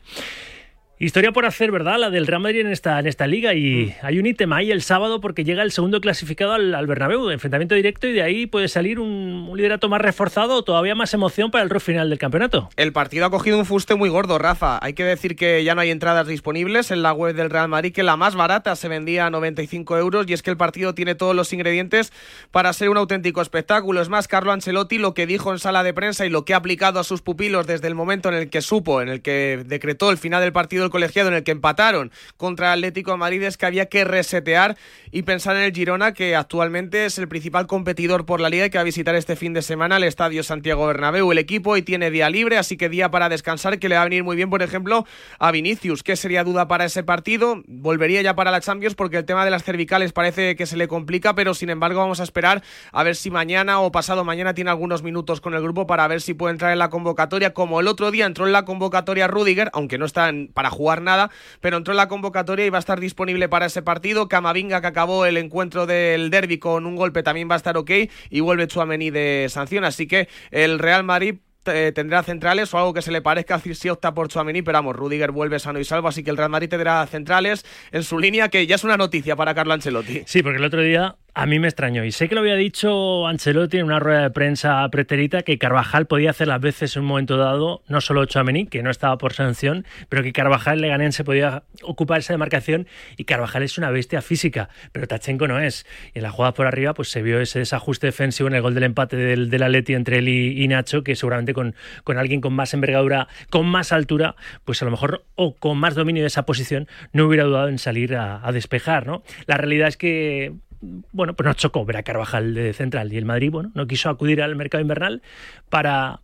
[1.01, 1.97] Historia por hacer, ¿verdad?
[1.97, 4.05] La del Real Madrid en esta, en esta liga y mm.
[4.05, 7.73] hay un ítem ahí el sábado porque llega el segundo clasificado al, al Bernabéu, enfrentamiento
[7.73, 11.49] directo y de ahí puede salir un, un, liderato más reforzado o todavía más emoción
[11.49, 12.69] para el round final del campeonato.
[12.75, 14.77] El partido ha cogido un fuste muy gordo, Rafa.
[14.79, 17.93] Hay que decir que ya no hay entradas disponibles en la web del Real Madrid,
[17.93, 21.15] que la más barata se vendía a 95 euros y es que el partido tiene
[21.15, 22.13] todos los ingredientes
[22.51, 24.03] para ser un auténtico espectáculo.
[24.03, 26.57] Es más, Carlo Ancelotti lo que dijo en sala de prensa y lo que ha
[26.57, 30.11] aplicado a sus pupilos desde el momento en el que supo, en el que decretó
[30.11, 33.65] el final del partido colegiado en el que empataron contra Atlético de Madrid es que
[33.65, 34.77] había que resetear
[35.11, 38.69] y pensar en el Girona que actualmente es el principal competidor por la liga y
[38.69, 41.31] que va a visitar este fin de semana el Estadio Santiago Bernabéu.
[41.31, 44.05] El equipo hoy tiene día libre, así que día para descansar que le va a
[44.05, 45.05] venir muy bien, por ejemplo,
[45.39, 46.03] a Vinicius.
[46.03, 47.63] ¿Qué sería duda para ese partido?
[47.67, 50.87] Volvería ya para la Champions porque el tema de las cervicales parece que se le
[50.87, 54.69] complica, pero sin embargo vamos a esperar a ver si mañana o pasado mañana tiene
[54.69, 57.87] algunos minutos con el grupo para ver si puede entrar en la convocatoria, como el
[57.87, 61.29] otro día entró en la convocatoria Rudiger, aunque no está para jugar nada,
[61.59, 64.27] pero entró en la convocatoria y va a estar disponible para ese partido.
[64.27, 67.91] Camavinga, que acabó el encuentro del derby con un golpe, también va a estar ok
[68.29, 69.83] y vuelve Chuamení de sanción.
[69.83, 73.75] Así que el Real Madrid eh, tendrá centrales o algo que se le parezca si
[73.75, 76.49] si opta por Chuamení, pero vamos, Rudiger vuelve sano y salvo, así que el Real
[76.49, 80.23] Madrid tendrá centrales en su línea, que ya es una noticia para Carlo Ancelotti.
[80.25, 83.25] Sí, porque el otro día a mí me extrañó y sé que lo había dicho
[83.25, 87.07] Ancelotti en una rueda de prensa preterita que Carvajal podía hacer las veces en un
[87.07, 91.63] momento dado, no solo Chouameni, que no estaba por sanción, pero que Carvajal Leganense podía
[91.83, 95.85] ocupar esa demarcación y Carvajal es una bestia física, pero Tachenko no es.
[96.13, 98.73] Y en la jugada por arriba pues se vio ese desajuste defensivo en el gol
[98.73, 102.53] del empate del, del Atleti entre él y, Nacho, que seguramente con, con alguien con
[102.53, 106.45] más envergadura, con más altura, pues a lo mejor o con más dominio de esa
[106.45, 109.23] posición no hubiera dudado en salir a, a despejar, ¿no?
[109.45, 113.25] La realidad es que bueno, pues nos chocó ver a Carvajal de central y el
[113.25, 115.21] Madrid, bueno, no quiso acudir al mercado invernal
[115.69, 116.19] para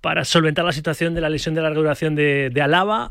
[0.00, 2.60] para solventar la situación de la lesión de larga duración de, de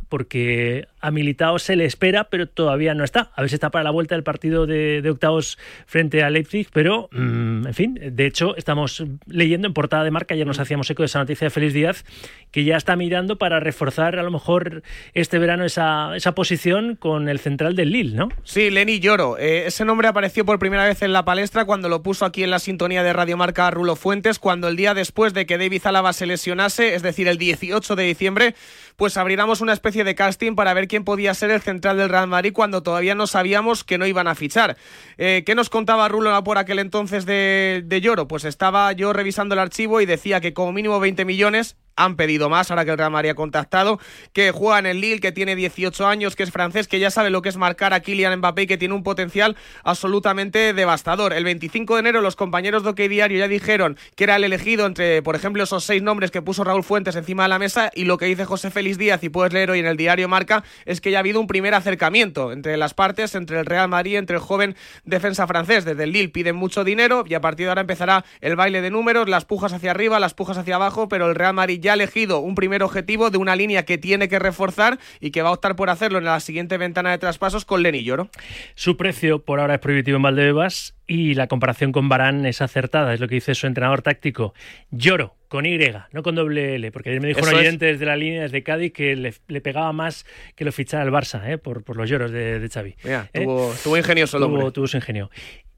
[0.10, 3.32] porque a Militao se le espera, pero todavía no está.
[3.36, 7.10] A ver si está para la vuelta del partido de, octavos frente a Leipzig, pero
[7.12, 11.04] mm, en fin, de hecho, estamos leyendo en portada de marca, ya nos hacíamos eco
[11.04, 12.06] de esa noticia de Félix Díaz,
[12.52, 14.84] que ya está mirando para reforzar a lo mejor
[15.14, 18.30] este verano esa, esa posición con el central del Lille, ¿no?
[18.44, 19.38] Sí, Lenny Lloro.
[19.38, 22.52] Eh, ese nombre apareció por primera vez en la palestra cuando lo puso aquí en
[22.52, 26.14] la sintonía de Radio Marca Rulo Fuentes, cuando el día después de que David Alaba
[26.14, 28.56] se lesionase, es decir, el 18 de diciembre,
[29.00, 32.28] pues abriéramos una especie de casting para ver quién podía ser el central del Real
[32.28, 34.76] Madrid cuando todavía no sabíamos que no iban a fichar.
[35.18, 38.28] Eh, ¿Qué nos contaba Rulo por aquel entonces de, de Lloro?
[38.28, 42.50] Pues estaba yo revisando el archivo y decía que como mínimo 20 millones han pedido
[42.50, 44.00] más, ahora que el Real Madrid ha contactado,
[44.34, 47.30] que juega en el Lille, que tiene 18 años, que es francés, que ya sabe
[47.30, 51.34] lo que es marcar a Kylian Mbappé y que tiene un potencial absolutamente devastador.
[51.34, 54.86] El 25 de enero los compañeros de OK Diario ya dijeron que era el elegido
[54.86, 58.06] entre, por ejemplo, esos seis nombres que puso Raúl Fuentes encima de la mesa y
[58.06, 61.02] lo que dice José Félix Díaz, y puedes leer hoy en el diario Marca, es
[61.02, 64.38] que ya ha habido un primer acercamiento entre las partes, entre el Real Madrid, entre
[64.38, 65.86] el joven defensa francés.
[65.86, 68.92] Desde el Lille piden mucho dinero y a partir de ahora empezará el baile de
[68.92, 71.96] números, las pujas hacia arriba, las pujas hacia abajo, pero el Real Madrid ya ha
[71.96, 75.54] elegido un primer objetivo de una línea que tiene que reforzar y que va a
[75.54, 78.30] optar por hacerlo en la siguiente ventana de traspasos con Lenny Lloro.
[78.76, 83.14] Su precio por ahora es prohibitivo en Valdebebas y la comparación con Barán es acertada,
[83.14, 84.54] es lo que dice su entrenador táctico.
[84.92, 85.78] Lloro, con Y,
[86.14, 88.94] no con doble L, porque ayer me dijo un oyente desde la línea desde Cádiz
[88.94, 90.26] que le, le pegaba más
[90.56, 91.58] que lo fichara el Barça, ¿eh?
[91.58, 92.96] por, por los lloros de, de Xavi.
[93.04, 93.44] Mira, ¿eh?
[93.44, 94.62] tuvo, tuvo ingenioso el hombre.
[94.62, 95.30] tuvo, tuvo su ingenio.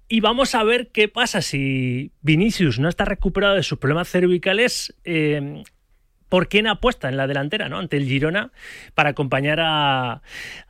[0.07, 4.93] Y vamos a ver qué pasa si Vinicius no está recuperado de sus problemas cervicales.
[5.05, 5.63] eh,
[6.31, 7.77] ¿Por quién apuesta en la delantera, no?
[7.77, 8.53] Ante el Girona
[8.93, 10.21] para acompañar a,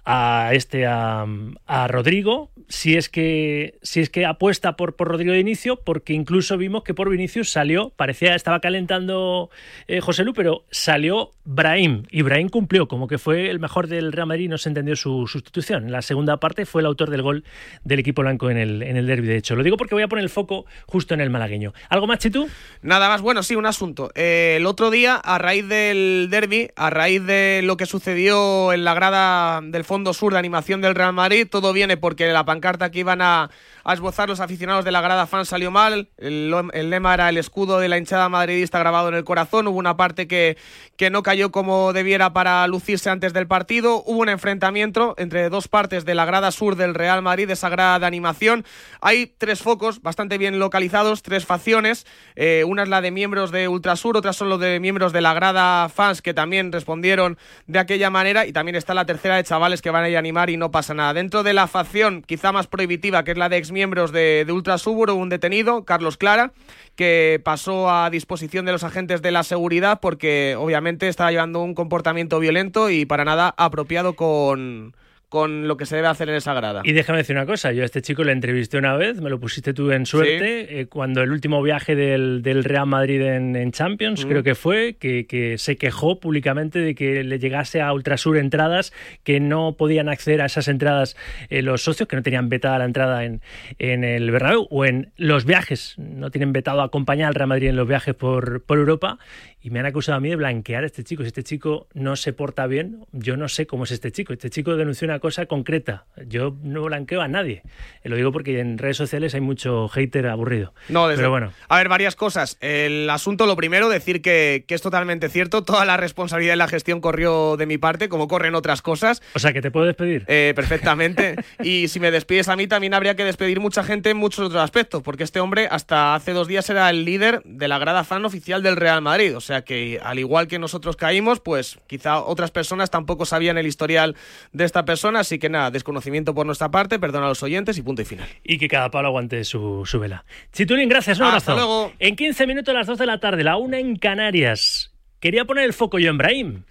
[0.05, 1.25] a este a,
[1.67, 6.13] a Rodrigo, si es que si es que apuesta por, por Rodrigo de inicio, porque
[6.13, 9.49] incluso vimos que por Vinicius salió, parecía estaba calentando
[9.87, 14.11] eh, José Lu, pero salió Brahim y Brahim cumplió como que fue el mejor del
[14.11, 15.85] Real Madrid, no se entendió su sustitución.
[15.85, 17.43] En la segunda parte fue el autor del gol
[17.83, 19.55] del equipo blanco en el en el derbi de hecho.
[19.55, 21.73] Lo digo porque voy a poner el foco justo en el malagueño.
[21.89, 22.47] ¿Algo más, Chitu?
[22.81, 24.11] Nada más, bueno, sí, un asunto.
[24.15, 28.83] Eh, el otro día, a raíz del derby, a raíz de lo que sucedió en
[28.83, 32.91] la grada del Fondo Sur de Animación del Real Madrid, todo viene porque la pancarta
[32.91, 33.49] que iban a,
[33.83, 36.07] a esbozar los aficionados de la grada fan salió mal.
[36.17, 39.67] El, el lema era el escudo de la hinchada madridista grabado en el corazón.
[39.67, 40.55] Hubo una parte que,
[40.95, 44.01] que no cayó como debiera para lucirse antes del partido.
[44.05, 47.67] Hubo un enfrentamiento entre dos partes de la grada sur del Real Madrid, de esa
[47.67, 48.63] grada de animación.
[49.01, 52.07] Hay tres focos bastante bien localizados, tres facciones.
[52.37, 55.33] Eh, una es la de miembros de Ultrasur, otras son los de miembros de la
[55.33, 57.37] grada fans que también respondieron
[57.67, 58.45] de aquella manera.
[58.45, 60.71] Y también está la tercera de chavales que van a ir a animar y no
[60.71, 61.13] pasa nada.
[61.13, 65.09] Dentro de la facción quizá más prohibitiva, que es la de exmiembros de, de Ultrasur,
[65.11, 66.51] un detenido, Carlos Clara,
[66.95, 71.73] que pasó a disposición de los agentes de la seguridad porque obviamente estaba llevando un
[71.73, 74.93] comportamiento violento y para nada apropiado con,
[75.31, 76.81] con lo que se debe hacer en esa grada.
[76.83, 79.39] Y déjame decir una cosa, yo a este chico le entrevisté una vez, me lo
[79.39, 83.71] pusiste tú en suerte, eh, cuando el último viaje del, del Real Madrid en, en
[83.71, 84.27] Champions, Mm.
[84.27, 88.91] creo que fue, que, que se quejó públicamente de que le llegase a Ultrasur entradas,
[89.23, 91.15] que no podían acceder a esas entradas
[91.49, 93.39] eh, los socios, que no tenían vetada la entrada en,
[93.79, 97.77] en el Bernabéu, o en los viajes, no tienen vetado acompañar al Real Madrid en
[97.77, 99.17] los viajes por, por Europa,
[99.63, 101.23] y me han acusado a mí de blanquear a este chico.
[101.23, 104.33] Si este chico no se porta bien, yo no sé cómo es este chico.
[104.33, 106.05] Este chico denunció una cosa concreta.
[106.27, 107.61] Yo no blanqueo a nadie.
[108.03, 110.73] Eh, Lo digo porque en redes sociales hay mucho hater aburrido.
[110.89, 112.57] No, desde- Pero bueno, A ver, varias cosas.
[112.59, 115.63] El asunto, lo primero, decir que, que es totalmente cierto.
[115.63, 119.21] Toda la responsabilidad de la gestión corrió de mi parte, como corren otras cosas.
[119.35, 120.25] o sea, que te puedo despedir.
[120.27, 121.35] Eh, perfectamente.
[121.63, 124.61] y si me despides a mí, también habría que despedir mucha gente en muchos otros
[124.61, 128.25] aspectos, porque este hombre hasta hace dos días era el líder de la grada fan
[128.25, 129.37] oficial del Real Madrid.
[129.37, 133.67] O sea que, al igual que nosotros caímos, pues quizá otras personas tampoco sabían el
[133.67, 134.15] historial
[134.51, 135.10] de esta persona.
[135.15, 138.27] Así que nada, desconocimiento por nuestra parte, perdón a los oyentes y punto y final.
[138.43, 140.25] Y que cada palo aguante su, su vela.
[140.51, 141.19] Chitulín, gracias.
[141.19, 141.55] Un Hasta abrazo.
[141.55, 141.93] luego.
[141.99, 144.91] En 15 minutos a las 2 de la tarde, la una en Canarias.
[145.19, 146.63] Quería poner el foco yo en Brahim.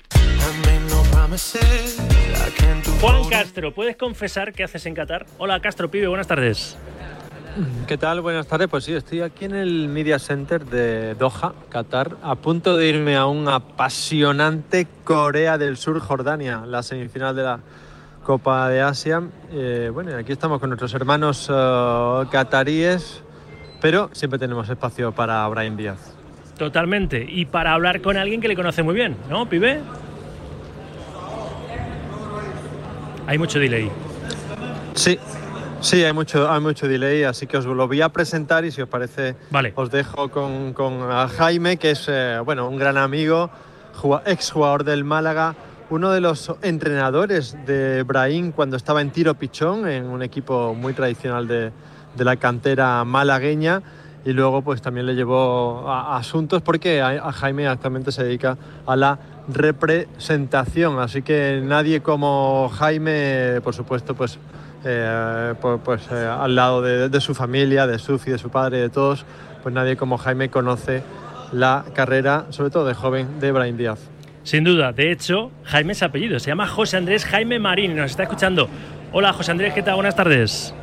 [3.01, 5.27] Juan Castro, ¿puedes confesar qué haces en Qatar?
[5.39, 6.77] Hola Castro, pibe, buenas tardes.
[7.87, 8.21] ¿Qué tal?
[8.21, 8.69] Buenas tardes.
[8.69, 13.17] Pues sí, estoy aquí en el Media Center de Doha, Qatar, a punto de irme
[13.17, 17.61] a un apasionante Corea del Sur, Jordania, la semifinal de la
[18.31, 19.25] Copa de Asia.
[19.53, 23.25] Eh, bueno, aquí estamos con nuestros hermanos eh, cataríes,
[23.81, 26.15] pero siempre tenemos espacio para Brian Díaz.
[26.57, 27.27] Totalmente.
[27.29, 29.81] Y para hablar con alguien que le conoce muy bien, ¿no, pibe?
[33.27, 33.91] Hay mucho delay.
[34.95, 35.19] Sí,
[35.81, 38.81] Sí, hay mucho, hay mucho delay, así que os lo voy a presentar y si
[38.81, 39.73] os parece, vale.
[39.75, 43.51] os dejo con, con Jaime, que es eh, bueno, un gran amigo,
[44.27, 45.57] ex jugador del Málaga,
[45.91, 50.95] uno de los entrenadores de Brahim cuando estaba en tiro pichón, en un equipo muy
[50.95, 51.73] tradicional de,
[52.17, 53.83] la cantera malagueña
[54.25, 59.19] y luego pues también le llevó asuntos porque a, Jaime actualmente se dedica a la
[59.49, 64.39] representación, así que nadie como Jaime, por supuesto, pues,
[64.85, 68.91] eh, pues, eh, al lado de, de, su familia, de Sufi, de su padre, de
[68.91, 69.25] todos,
[69.63, 71.03] pues nadie como Jaime conoce
[71.53, 74.20] la carrera, sobre todo de joven, de Brian Díaz.
[74.51, 78.25] Sin duda, de hecho, Jaime es apellido, se llama José Andrés Jaime Marín, nos está
[78.25, 78.69] escuchando.
[79.13, 79.95] Hola José Andrés, ¿qué tal?
[79.95, 80.75] Buenas tardes.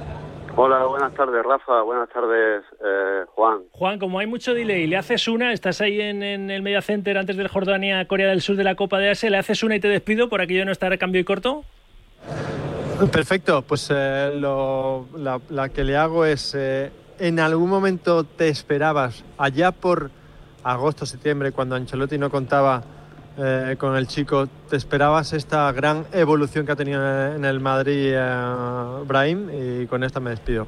[0.56, 3.64] Hola, buenas tardes Rafa, buenas tardes eh, Juan.
[3.72, 7.18] Juan, como hay mucho delay, le haces una, estás ahí en, en el Media Center
[7.18, 9.90] antes del Jordania-Corea del Sur de la Copa de Asia, le haces una y te
[9.90, 11.66] despido por aquello de no estar a cambio y corto.
[13.12, 16.90] Perfecto, pues eh, lo, la, la, que le hago es, eh,
[17.20, 20.10] ¿en algún momento te esperabas, allá por
[20.64, 22.96] agosto, septiembre, cuando Ancelotti no contaba
[23.38, 27.02] eh, con el chico, ¿te esperabas esta gran evolución que ha tenido
[27.36, 29.50] en el Madrid eh, Brahim?
[29.52, 30.68] Y con esta me despido.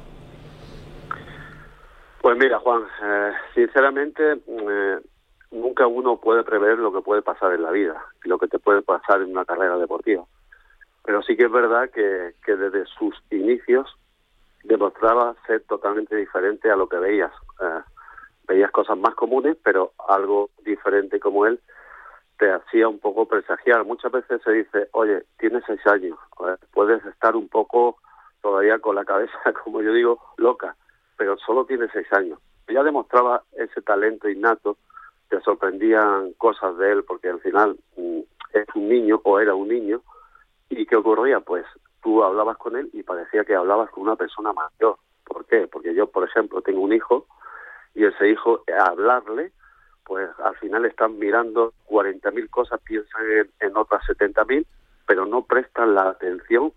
[2.20, 4.98] Pues mira, Juan, eh, sinceramente, eh,
[5.50, 8.58] nunca uno puede prever lo que puede pasar en la vida y lo que te
[8.58, 10.24] puede pasar en una carrera deportiva.
[11.02, 13.96] Pero sí que es verdad que, que desde sus inicios
[14.64, 17.32] demostraba ser totalmente diferente a lo que veías.
[17.60, 17.80] Eh,
[18.46, 21.58] veías cosas más comunes, pero algo diferente como él
[22.40, 23.84] te hacía un poco presagiar.
[23.84, 26.18] Muchas veces se dice, oye, tienes seis años,
[26.72, 27.98] puedes estar un poco
[28.40, 30.74] todavía con la cabeza, como yo digo, loca,
[31.18, 32.40] pero solo tienes seis años.
[32.66, 34.78] Ya demostraba ese talento innato,
[35.28, 38.20] te sorprendían cosas de él, porque al final mm,
[38.54, 40.00] es un niño o era un niño,
[40.70, 41.40] y ¿qué ocurría?
[41.40, 41.66] Pues
[42.02, 44.96] tú hablabas con él y parecía que hablabas con una persona mayor.
[45.24, 45.68] ¿Por qué?
[45.68, 47.26] Porque yo, por ejemplo, tengo un hijo
[47.94, 49.52] y ese hijo, hablarle,
[50.10, 54.66] pues al final están mirando 40.000 cosas, piensan en, en otras 70.000,
[55.06, 56.72] pero no prestan la atención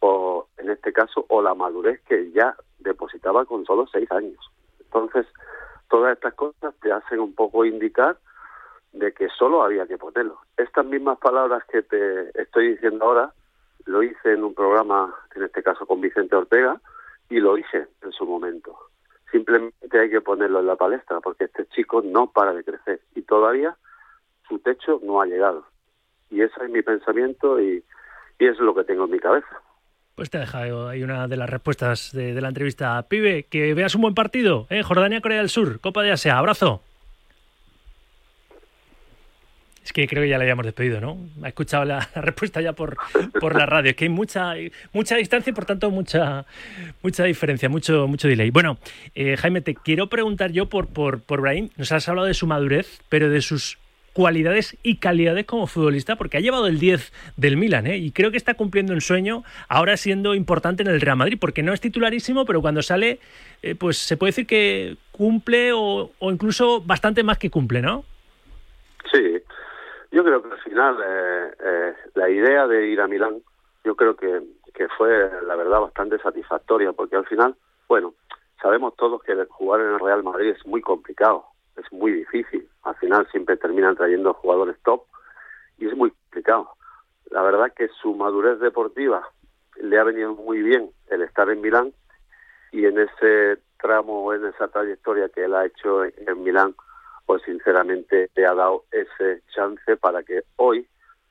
[0.00, 4.50] o en este caso o la madurez que ya depositaba con solo seis años.
[4.80, 5.28] Entonces,
[5.88, 8.16] todas estas cosas te hacen un poco indicar
[8.92, 10.40] de que solo había que ponerlo.
[10.56, 13.32] Estas mismas palabras que te estoy diciendo ahora,
[13.84, 16.80] lo hice en un programa, en este caso con Vicente Ortega,
[17.30, 18.76] y lo hice en su momento.
[19.32, 23.22] Simplemente hay que ponerlo en la palestra, porque este chico no para de crecer y
[23.22, 23.76] todavía
[24.46, 25.64] su techo no ha llegado.
[26.30, 27.82] Y ese es mi pensamiento y,
[28.38, 29.62] es lo que tengo en mi cabeza.
[30.16, 33.00] Pues te ha dejado ahí una de las respuestas de, de la entrevista.
[33.08, 34.82] Pibe, que veas un buen partido, ¿eh?
[34.82, 36.82] Jordania-Corea del Sur, Copa de Asia, abrazo.
[39.84, 41.18] Es que creo que ya le habíamos despedido, ¿no?
[41.42, 42.96] Ha escuchado la, la, respuesta ya por,
[43.40, 43.90] por la radio.
[43.90, 44.54] Es que hay mucha,
[44.92, 46.46] mucha distancia y por tanto mucha,
[47.02, 48.50] mucha diferencia, mucho, mucho delay.
[48.50, 48.78] Bueno,
[49.14, 51.70] eh, Jaime, te quiero preguntar yo por, por, por Brahim.
[51.76, 53.78] Nos has hablado de su madurez, pero de sus
[54.12, 57.96] cualidades y calidades como futbolista, porque ha llevado el 10 del Milan, ¿eh?
[57.96, 61.62] y creo que está cumpliendo un sueño, ahora siendo importante en el Real Madrid, porque
[61.62, 63.20] no es titularísimo, pero cuando sale,
[63.62, 68.04] eh, pues se puede decir que cumple o, o incluso bastante más que cumple, ¿no?
[69.10, 69.18] Sí,
[70.12, 73.42] yo creo que al final eh, eh, la idea de ir a Milán,
[73.82, 74.42] yo creo que,
[74.74, 77.56] que fue la verdad bastante satisfactoria, porque al final,
[77.88, 78.14] bueno,
[78.60, 81.46] sabemos todos que jugar en el Real Madrid es muy complicado,
[81.76, 82.68] es muy difícil.
[82.82, 85.04] Al final siempre terminan trayendo jugadores top
[85.78, 86.70] y es muy complicado.
[87.30, 89.26] La verdad que su madurez deportiva
[89.76, 91.94] le ha venido muy bien el estar en Milán
[92.70, 96.74] y en ese tramo, en esa trayectoria que él ha hecho en, en Milán,
[97.26, 100.86] pues sinceramente te ha dado ese chance para que hoy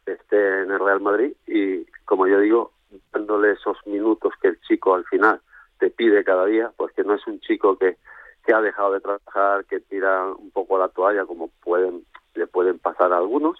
[0.06, 2.72] esté en el Real Madrid y, como yo digo,
[3.12, 5.42] dándole esos minutos que el chico al final
[5.80, 7.98] te pide cada día, pues que no es un chico que,
[8.46, 12.80] que ha dejado de trabajar, que tira un poco la toalla, como pueden le pueden
[12.80, 13.58] pasar a algunos,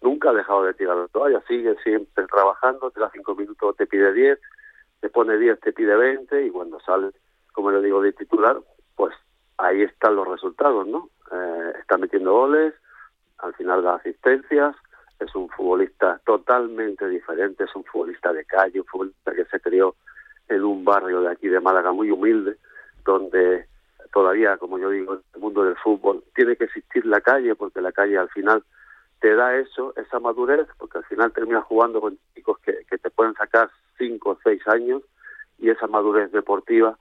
[0.00, 3.86] nunca ha dejado de tirar la toalla, sigue siempre trabajando, te da cinco minutos, te
[3.86, 4.38] pide diez,
[5.00, 7.10] te pone diez, te pide veinte, y cuando sale,
[7.52, 8.60] como le digo, de titular,
[8.96, 9.14] pues
[9.58, 11.08] ahí están los resultados, ¿no?
[11.32, 12.74] Eh, está metiendo goles,
[13.38, 14.76] al final da asistencias,
[15.18, 19.94] es un futbolista totalmente diferente, es un futbolista de calle, un futbolista que se crió
[20.48, 22.56] en un barrio de aquí de Málaga muy humilde,
[23.04, 23.66] donde
[24.12, 27.80] todavía, como yo digo, en el mundo del fútbol tiene que existir la calle, porque
[27.80, 28.62] la calle al final
[29.20, 33.34] te da eso, esa madurez, porque al final terminas jugando con chicos que, te pueden
[33.34, 35.02] sacar cinco o seis años
[35.58, 36.98] y esa madurez deportiva,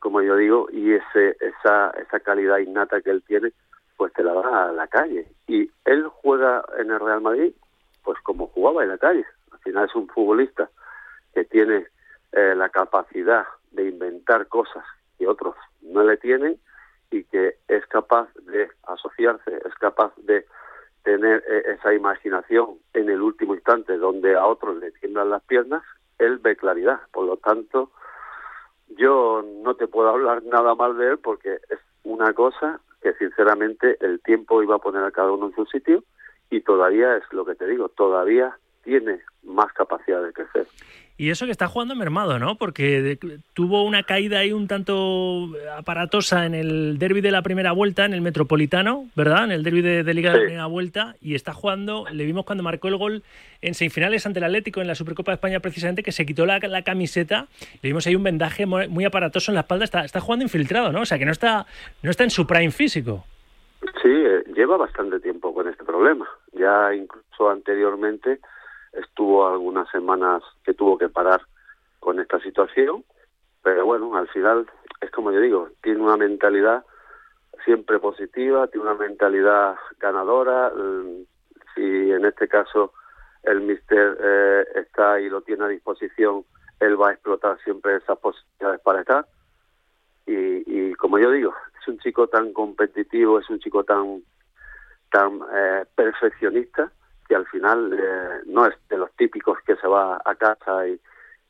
[0.00, 3.52] como yo digo, y ese, esa, esa calidad innata que él tiene,
[3.98, 5.26] pues te la da a la calle.
[5.48, 7.52] Y él juega en el Real Madrid,
[8.04, 9.26] pues como jugaba en la calle.
[9.52, 10.70] Al final es un futbolista
[11.34, 11.88] que tiene
[12.32, 14.84] eh, la capacidad de inventar cosas
[15.18, 16.58] que otros no le tienen
[17.10, 20.46] y que es capaz de asociarse, es capaz de
[21.02, 25.82] tener eh, esa imaginación en el último instante donde a otros le tiemblan las piernas,
[26.18, 27.00] él ve claridad.
[27.12, 27.90] Por lo tanto,
[28.90, 33.96] yo no te puedo hablar nada mal de él porque es una cosa que sinceramente
[34.00, 36.04] el tiempo iba a poner a cada uno en su sitio
[36.50, 38.58] y todavía es lo que te digo, todavía
[38.88, 40.66] tiene más capacidad de crecer.
[41.20, 42.54] Y eso que está jugando mermado, ¿no?
[42.54, 47.72] Porque de- tuvo una caída ahí un tanto aparatosa en el derby de la primera
[47.72, 49.44] vuelta, en el Metropolitano, ¿verdad?
[49.44, 51.16] En el derby de, de Liga de la primera vuelta.
[51.20, 53.22] Y está jugando, le vimos cuando marcó el gol
[53.62, 56.60] en semifinales ante el Atlético en la Supercopa de España, precisamente, que se quitó la,
[56.60, 57.48] la camiseta.
[57.82, 59.84] Le vimos ahí un vendaje muy, muy aparatoso en la espalda.
[59.86, 61.00] Está, está jugando infiltrado, ¿no?
[61.00, 61.66] O sea, que no está,
[62.02, 63.26] no está en su prime físico.
[64.02, 66.28] Sí, eh, lleva bastante tiempo con este problema.
[66.52, 68.38] Ya incluso anteriormente
[68.92, 71.42] estuvo algunas semanas que tuvo que parar
[72.00, 73.04] con esta situación,
[73.62, 74.66] pero bueno, al final
[75.00, 76.84] es como yo digo, tiene una mentalidad
[77.64, 80.70] siempre positiva, tiene una mentalidad ganadora.
[80.74, 81.24] mm,
[81.74, 82.92] Si en este caso
[83.42, 86.44] el mister eh, está y lo tiene a disposición,
[86.80, 89.26] él va a explotar siempre esas posibilidades para estar.
[90.26, 94.22] Y, y como yo digo, es un chico tan competitivo, es un chico tan
[95.10, 96.92] tan eh, perfeccionista
[97.28, 101.00] que al final eh, no es de los típicos que se va a casa y,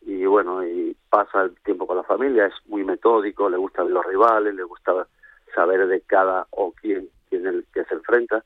[0.03, 3.93] y bueno y pasa el tiempo con la familia es muy metódico le gusta ver
[3.93, 5.07] los rivales le gusta
[5.55, 8.45] saber de cada o quién quién el que se enfrenta.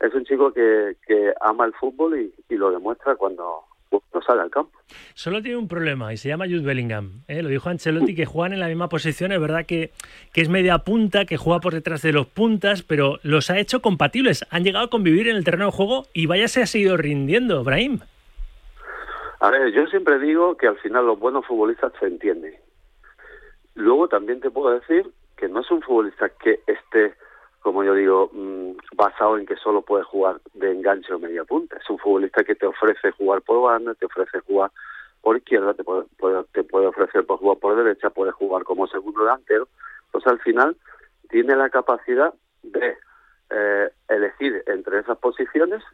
[0.00, 4.42] Es un chico que, que ama el fútbol y, y lo demuestra cuando, cuando sale
[4.42, 4.78] al campo
[5.14, 7.22] Solo tiene un problema y se llama Jude Bellingham.
[7.28, 7.42] ¿eh?
[7.42, 9.32] Lo dijo Ancelotti que juegan en la misma posición.
[9.32, 9.90] Es verdad que,
[10.32, 13.82] que es media punta, que juega por detrás de los puntas, pero los ha hecho
[13.82, 14.46] compatibles.
[14.50, 17.64] Han llegado a convivir en el terreno de juego y vaya se ha seguido rindiendo,
[17.64, 18.00] Brahim.
[19.40, 22.54] A ver, yo siempre digo que al final los buenos futbolistas se entienden.
[23.74, 27.14] Luego también te puedo decir que no es un futbolista que esté,
[27.68, 31.76] como yo digo, mm, basado en que solo puede jugar de enganche o media punta.
[31.76, 34.70] Es un futbolista que te ofrece jugar por banda, te ofrece jugar
[35.20, 36.06] por izquierda, te puede,
[36.52, 39.68] te puede ofrecer por jugar por derecha, puede jugar como segundo delantero.
[40.06, 40.76] Entonces al final
[41.28, 42.96] tiene la capacidad de
[43.50, 45.84] eh, elegir entre esas posiciones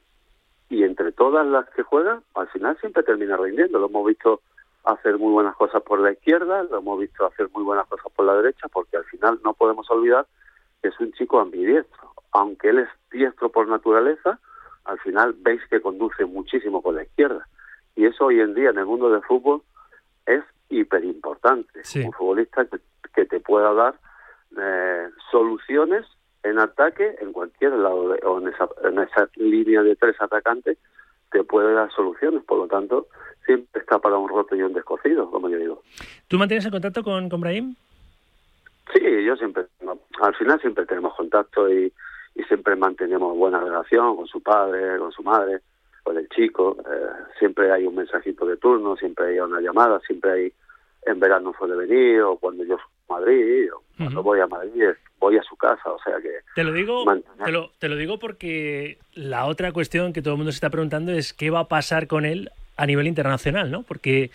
[0.68, 3.80] y entre todas las que juega, al final siempre termina rindiendo.
[3.80, 4.42] Lo hemos visto
[4.84, 8.26] hacer muy buenas cosas por la izquierda, lo hemos visto hacer muy buenas cosas por
[8.26, 10.24] la derecha, porque al final no podemos olvidar
[10.88, 12.12] es un chico ambidiestro.
[12.32, 14.38] Aunque él es diestro por naturaleza,
[14.84, 17.46] al final veis que conduce muchísimo con la izquierda.
[17.96, 19.62] Y eso hoy en día en el mundo del fútbol
[20.26, 21.84] es hiper importante.
[22.06, 22.78] Un futbolista que,
[23.14, 23.94] que te pueda dar
[24.60, 26.04] eh, soluciones
[26.42, 30.76] en ataque en cualquier lado de- o en esa, en esa línea de tres atacantes
[31.30, 32.42] te puede dar soluciones.
[32.44, 33.06] Por lo tanto,
[33.46, 35.82] siempre está para un roto y un descosido, como yo digo.
[36.28, 37.74] ¿Tú mantienes el contacto con, con Brahim?
[38.92, 39.64] Sí, yo siempre,
[40.20, 41.92] al final siempre tenemos contacto y,
[42.34, 45.60] y siempre mantenemos buena relación con su padre, con su madre,
[46.02, 46.76] con el chico.
[46.80, 47.06] eh,
[47.38, 50.52] siempre hay un mensajito de turno, siempre hay una llamada, siempre hay
[51.06, 54.84] en verano suele venir o cuando yo soy a Madrid o cuando voy a Madrid
[55.18, 57.04] voy a su casa, o sea que Te lo digo,
[57.44, 60.70] te lo, te lo digo porque la otra cuestión que todo el mundo se está
[60.70, 63.82] preguntando es qué va a pasar con él a nivel internacional, ¿no?
[63.82, 64.30] Porque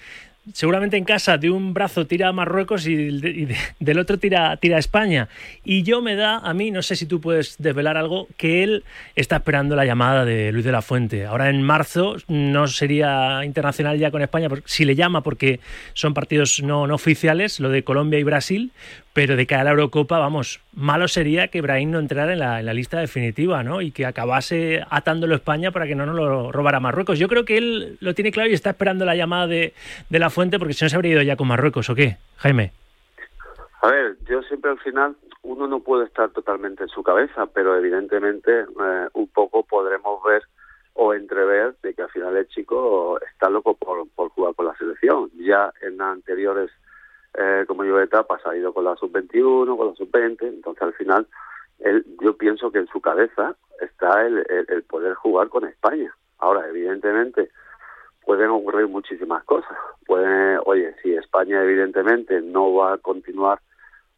[0.54, 4.18] seguramente en casa de un brazo tira a Marruecos y, de- y de- del otro
[4.20, 5.30] tira, tira a España.
[5.64, 8.84] Y yo me da, a mí, no sé si tú puedes desvelar algo, que él
[9.16, 11.26] está esperando la llamada de Luis de la Fuente.
[11.26, 15.60] Ahora en marzo no sería internacional ya con España, si le llama porque
[15.94, 18.72] son partidos no, no oficiales, lo de Colombia y Brasil,
[19.14, 22.60] pero de cara a la Eurocopa, vamos, malo sería que Brahim no entrara en la,
[22.60, 23.82] en la lista definitiva, ¿no?
[23.82, 27.20] Y que acabase atándolo a España para que no nos lo robara Marruecos.
[27.20, 29.74] Yo creo que él lo tiene claro y está esperando la llamada de,
[30.10, 32.72] de la fuente porque si no se habría ido ya con Marruecos, ¿o qué, Jaime?
[33.82, 37.78] A ver, yo siempre al final, uno no puede estar totalmente en su cabeza, pero
[37.78, 40.44] evidentemente eh, un poco podremos ver
[40.94, 44.76] o entrever de que al final el chico está loco por, por jugar con la
[44.76, 45.30] selección.
[45.38, 46.72] Ya en anteriores,
[47.36, 51.28] eh, como yo etapas, ha ido con la sub-21, con la sub-20, entonces al final
[51.80, 56.14] él, yo pienso que en su cabeza está el, el- poder jugar con España.
[56.40, 57.50] Ahora, evidentemente,
[58.26, 59.78] pueden ocurrir muchísimas cosas.
[60.06, 63.60] Puede, oye, si España evidentemente no va a continuar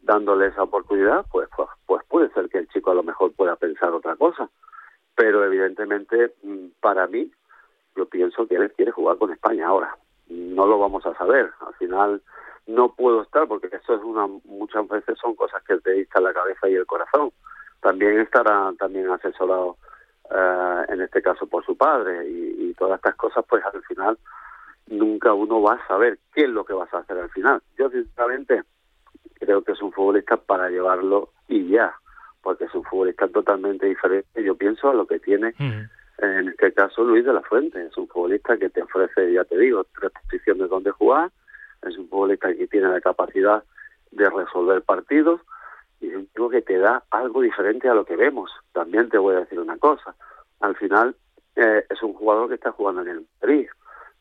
[0.02, 3.56] dándole esa oportunidad, pues, pues, pues puede ser que el chico a lo mejor pueda
[3.56, 4.50] pensar otra cosa.
[5.16, 7.32] Pero evidentemente, mm, para mí,
[7.96, 9.96] yo pienso que él quiere jugar con España ahora.
[10.30, 11.52] No lo vamos a saber.
[11.68, 12.22] Al final
[12.68, 16.34] no puedo estar porque eso es una muchas veces son cosas que te dictan la
[16.34, 17.32] cabeza y el corazón.
[17.82, 19.78] También estará también asesorado
[20.30, 24.18] eh, en este caso por su padre y, y todas estas cosas pues al final
[24.88, 27.62] nunca uno va a saber qué es lo que vas a hacer al final.
[27.78, 28.64] Yo sinceramente
[29.40, 31.94] creo que es un futbolista para llevarlo y ya,
[32.42, 35.54] porque es un futbolista totalmente diferente, yo pienso, a lo que tiene
[36.22, 37.84] en este caso Luis de la Fuente.
[37.84, 41.32] Es un futbolista que te ofrece, ya te digo, tres posiciones donde jugar,
[41.82, 43.64] es un futbolista que tiene la capacidad
[44.12, 45.42] de resolver partidos
[46.00, 48.52] y es un tipo que te da algo diferente a lo que vemos.
[48.74, 50.16] También te voy a decir una cosa,
[50.60, 51.16] al final
[51.56, 53.68] eh, es un jugador que está jugando en el Madrid.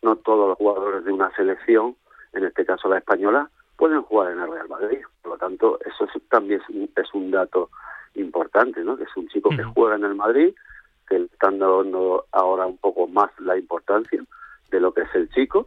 [0.03, 1.97] No todos los jugadores de una selección,
[2.33, 5.01] en este caso la española, pueden jugar en el Real Madrid.
[5.23, 7.71] Por lo tanto, eso es- también es un, es un dato
[8.15, 8.97] importante, ¿no?
[8.97, 10.55] Que es un chico que juega en el Madrid,
[11.09, 14.23] que le están dando ahora un poco más la importancia
[14.71, 15.67] de lo que es el chico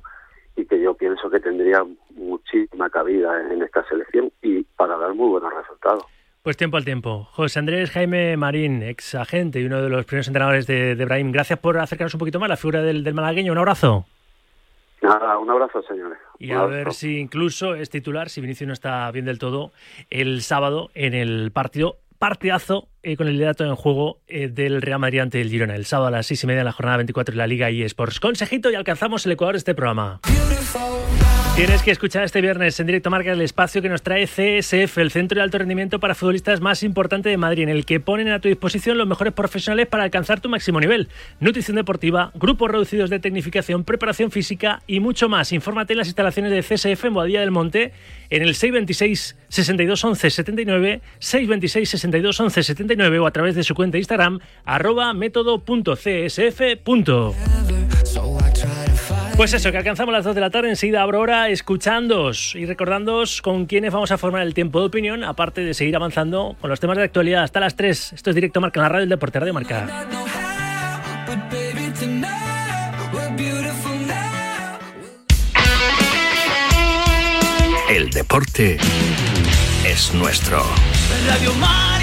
[1.34, 1.84] que tendría
[2.16, 6.04] muchísima cabida en esta selección y para dar muy buenos resultados.
[6.44, 7.28] Pues tiempo al tiempo.
[7.32, 11.32] José Andrés Jaime Marín, ex agente y uno de los primeros entrenadores de, de Brahim.
[11.32, 13.52] Gracias por acercarnos un poquito más a la figura del, del malagueño.
[13.52, 14.06] Un abrazo.
[15.02, 16.20] Nada, un abrazo, señores.
[16.40, 19.72] Y a ver si incluso es titular, si Vinicius no está bien del todo,
[20.10, 25.00] el sábado en el partido partidazo eh, con el liderato en juego eh, del Real
[25.00, 25.76] Madrid ante el Girona.
[25.76, 28.22] El sábado a las seis y media en la jornada 24 de la Liga eSports.
[28.22, 30.22] Consejito y alcanzamos el ecuador de este programa.
[31.56, 35.12] Tienes que escuchar este viernes en directo marca el espacio que nos trae CSF, el
[35.12, 38.40] centro de alto rendimiento para futbolistas más importante de Madrid, en el que ponen a
[38.40, 41.10] tu disposición los mejores profesionales para alcanzar tu máximo nivel.
[41.40, 45.52] Nutrición deportiva, grupos reducidos de tecnificación, preparación física y mucho más.
[45.52, 47.94] Infórmate en las instalaciones de CSF en Boadilla del Monte
[48.32, 53.76] en el 626 62 11 79, 626 62 11 79 o a través de su
[53.76, 56.62] cuenta Instagram arroba método.csf.
[59.36, 63.42] Pues eso, que alcanzamos las 2 de la tarde, enseguida abro hora escuchándoos y recordándoos
[63.42, 66.80] con quiénes vamos a formar el tiempo de opinión, aparte de seguir avanzando con los
[66.80, 68.14] temas de actualidad hasta las 3.
[68.14, 70.08] Esto es directo Marca en la radio del Deporte Radio Marca.
[77.90, 78.78] El deporte
[79.86, 80.64] es nuestro.
[81.28, 82.03] Radio Marca.